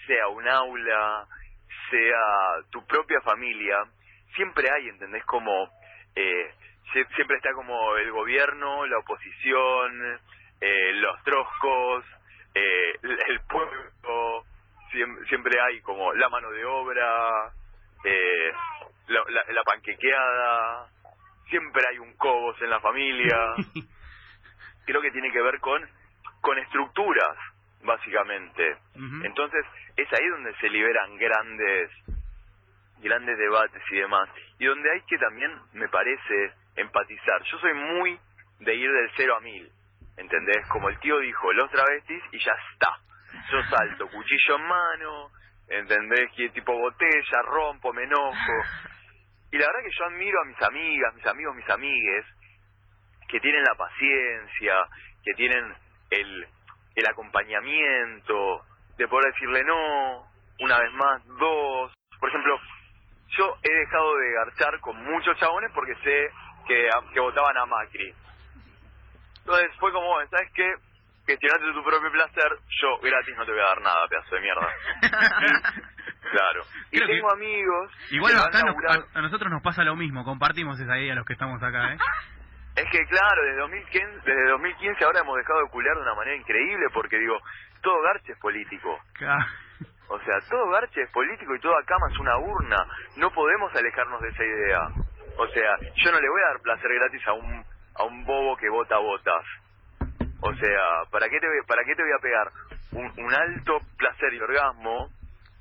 sea 0.05 0.27
un 0.27 0.47
aula, 0.47 1.25
sea 1.89 2.61
tu 2.71 2.85
propia 2.85 3.21
familia. 3.21 3.77
Siempre 4.35 4.67
hay, 4.71 4.89
¿entendés? 4.89 5.23
Como... 5.25 5.69
Eh, 6.15 6.51
siempre 7.15 7.37
está 7.37 7.51
como 7.53 7.97
el 7.97 8.11
gobierno, 8.11 8.85
la 8.85 8.99
oposición, 8.99 10.19
eh, 10.61 10.93
los 10.93 11.23
troscos, 11.23 12.05
eh, 12.53 12.93
el 13.01 13.41
pueblo, 13.49 14.45
siempre, 15.27 15.59
hay 15.59 15.81
como 15.81 16.13
la 16.13 16.29
mano 16.29 16.49
de 16.51 16.65
obra, 16.65 17.51
eh, 18.03 18.51
la, 19.07 19.63
panquequeada, 19.63 20.87
siempre 21.49 21.83
hay 21.89 21.99
un 21.99 22.15
cobos 22.17 22.59
en 22.61 22.69
la 22.69 22.79
familia. 22.79 23.55
Creo 24.85 25.01
que 25.01 25.11
tiene 25.11 25.31
que 25.31 25.41
ver 25.41 25.59
con, 25.59 25.81
con 26.41 26.57
estructuras, 26.59 27.37
básicamente. 27.85 28.77
Entonces, 29.23 29.65
es 29.95 30.11
ahí 30.13 30.27
donde 30.29 30.53
se 30.55 30.69
liberan 30.69 31.17
grandes 31.17 31.89
grandes 32.99 33.37
debates 33.37 33.83
y 33.91 33.97
demás. 33.97 34.29
Y 34.57 34.65
donde 34.65 34.91
hay 34.91 35.01
que 35.01 35.17
también, 35.17 35.51
me 35.73 35.87
parece, 35.89 36.53
empatizar. 36.75 37.43
Yo 37.43 37.59
soy 37.59 37.73
muy 37.73 38.19
de 38.59 38.73
ir 38.73 38.91
del 38.91 39.11
cero 39.15 39.35
a 39.37 39.41
mil, 39.41 39.69
¿entendés? 40.17 40.65
Como 40.69 40.89
el 40.89 40.99
tío 40.99 41.19
dijo, 41.19 41.53
los 41.53 41.69
travestis 41.69 42.23
y 42.31 42.39
ya 42.39 42.53
está 42.71 42.97
yo 43.51 43.63
salto 43.69 44.07
cuchillo 44.11 44.55
en 44.57 44.67
mano, 44.67 45.31
¿entendés? 45.67 46.31
Que 46.35 46.49
tipo 46.49 46.77
botella, 46.77 47.41
rompo, 47.43 47.93
me 47.93 48.03
enojo. 48.03 48.35
Y 49.51 49.57
la 49.57 49.67
verdad 49.67 49.83
que 49.85 49.95
yo 49.97 50.05
admiro 50.05 50.41
a 50.41 50.45
mis 50.45 50.61
amigas, 50.61 51.15
mis 51.15 51.25
amigos, 51.27 51.55
mis 51.55 51.69
amigues, 51.69 52.25
que 53.29 53.39
tienen 53.39 53.63
la 53.63 53.75
paciencia, 53.75 54.73
que 55.23 55.33
tienen 55.35 55.73
el, 56.09 56.47
el 56.95 57.07
acompañamiento, 57.07 58.61
de 58.97 59.07
poder 59.07 59.33
decirle 59.33 59.63
no, 59.63 60.25
una 60.59 60.79
vez 60.79 60.93
más, 60.93 61.25
dos. 61.37 61.93
Por 62.19 62.29
ejemplo, 62.29 62.59
yo 63.37 63.57
he 63.61 63.73
dejado 63.73 64.15
de 64.17 64.33
garchar 64.33 64.79
con 64.79 65.03
muchos 65.03 65.37
chabones 65.37 65.71
porque 65.73 65.95
sé 65.95 66.29
que, 66.67 66.89
que 67.13 67.19
votaban 67.19 67.57
a 67.57 67.65
Macri. 67.65 68.13
Entonces 69.39 69.69
fue 69.79 69.91
como, 69.91 70.15
¿sabes 70.29 70.51
qué? 70.53 70.73
gestionate 71.25 71.73
tu 71.73 71.83
propio 71.83 72.11
placer, 72.11 72.49
yo 72.81 72.97
gratis 73.01 73.35
no 73.35 73.45
te 73.45 73.51
voy 73.51 73.61
a 73.61 73.65
dar 73.65 73.81
nada, 73.81 74.07
pedazo 74.07 74.35
de 74.35 74.41
mierda. 74.41 74.69
claro. 76.31 76.61
Y 76.91 76.99
tengo 76.99 77.31
amigos. 77.31 77.91
Igual 78.11 78.33
a, 78.35 79.21
nosotros 79.21 79.51
nos 79.51 79.61
pasa 79.63 79.83
lo 79.83 79.95
mismo, 79.95 80.23
compartimos 80.23 80.79
esa 80.79 80.97
idea 80.97 81.15
los 81.15 81.25
que 81.25 81.33
estamos 81.33 81.61
acá, 81.61 81.93
¿eh? 81.93 81.97
Es 82.75 82.89
que 82.91 83.05
claro, 83.07 83.41
desde 83.43 83.59
2015, 83.59 84.19
desde 84.25 84.49
2015 84.49 85.05
ahora 85.05 85.21
hemos 85.21 85.37
dejado 85.37 85.61
de 85.61 85.69
culiar 85.69 85.95
de 85.95 86.01
una 86.01 86.15
manera 86.15 86.35
increíble 86.35 86.87
porque 86.93 87.17
digo, 87.17 87.39
todo 87.81 88.01
garche 88.01 88.33
es 88.33 88.39
político. 88.39 88.99
O 90.07 90.19
sea, 90.19 90.39
todo 90.49 90.69
garche 90.69 91.01
es 91.01 91.11
político 91.11 91.55
y 91.55 91.59
toda 91.59 91.81
cama 91.85 92.07
es 92.11 92.19
una 92.19 92.37
urna. 92.37 92.85
No 93.17 93.31
podemos 93.31 93.73
alejarnos 93.75 94.21
de 94.21 94.29
esa 94.29 94.43
idea. 94.43 94.87
O 95.37 95.47
sea, 95.47 95.77
yo 95.95 96.11
no 96.11 96.19
le 96.19 96.29
voy 96.29 96.41
a 96.41 96.47
dar 96.47 96.61
placer 96.61 96.93
gratis 96.93 97.27
a 97.27 97.33
un 97.33 97.65
a 97.95 98.03
un 98.03 98.25
bobo 98.25 98.57
que 98.57 98.69
vota 98.69 98.97
botas. 98.97 99.45
O 100.41 100.53
sea, 100.53 101.05
¿para 101.11 101.29
qué 101.29 101.39
te, 101.39 101.47
para 101.67 101.83
qué 101.83 101.95
te 101.95 102.03
voy 102.03 102.11
a 102.11 102.21
pegar 102.21 102.51
un, 102.91 103.33
alto 103.33 103.79
placer 103.97 104.33
y 104.33 104.39
orgasmo 104.39 105.09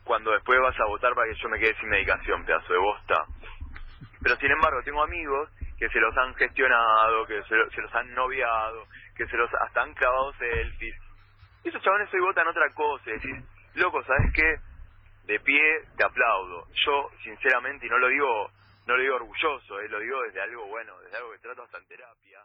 cuando 0.05 0.33
después 0.33 0.61
vas 0.61 0.79
a 0.79 0.87
votar 0.87 1.15
para 1.15 1.29
que 1.29 1.41
yo 1.41 1.49
me 1.49 1.59
quede 1.59 1.75
sin 1.77 1.89
medicación, 1.89 2.45
pedazo 2.45 2.73
de 2.73 2.79
bosta? 2.79 3.25
Pero 4.23 4.37
sin 4.37 4.51
embargo, 4.51 4.83
tengo 4.85 5.03
amigos 5.03 5.49
que 5.79 5.89
se 5.89 5.99
los 6.01 6.17
han 6.17 6.35
gestionado, 6.35 7.27
que 7.27 7.43
se, 7.45 7.57
los 7.57 7.95
han 7.95 8.15
noviado, 8.15 8.87
que 9.17 9.27
se 9.27 9.37
los 9.37 9.53
hasta 9.55 9.83
han 9.83 9.95
clavado 9.95 10.33
selfies. 10.35 10.97
Esos 11.65 11.83
chavales 11.83 12.13
hoy 12.13 12.21
votan 12.21 12.47
otra 12.47 12.71
cosa. 12.75 13.11
Y 13.11 13.13
decís, 13.15 13.37
loco, 13.75 14.03
¿sabes 14.05 14.33
qué? 14.35 14.57
De 15.25 15.41
pie 15.41 15.63
te 15.97 16.05
aplaudo. 16.05 16.67
Yo, 16.85 17.11
sinceramente, 17.23 17.87
y 17.87 17.89
no 17.89 17.99
lo 17.99 18.09
digo 18.09 18.51
no 18.87 18.97
lo 18.97 19.03
digo 19.03 19.17
orgulloso, 19.17 19.81
eh, 19.81 19.89
lo 19.89 19.99
digo 19.99 20.23
desde 20.23 20.43
algo 20.43 20.67
bueno, 20.67 20.99
desde 21.01 21.17
algo 21.17 21.33
que 21.33 21.39
trato 21.39 21.63
hasta 21.63 21.79
en 21.79 21.87
terapia. 21.87 22.45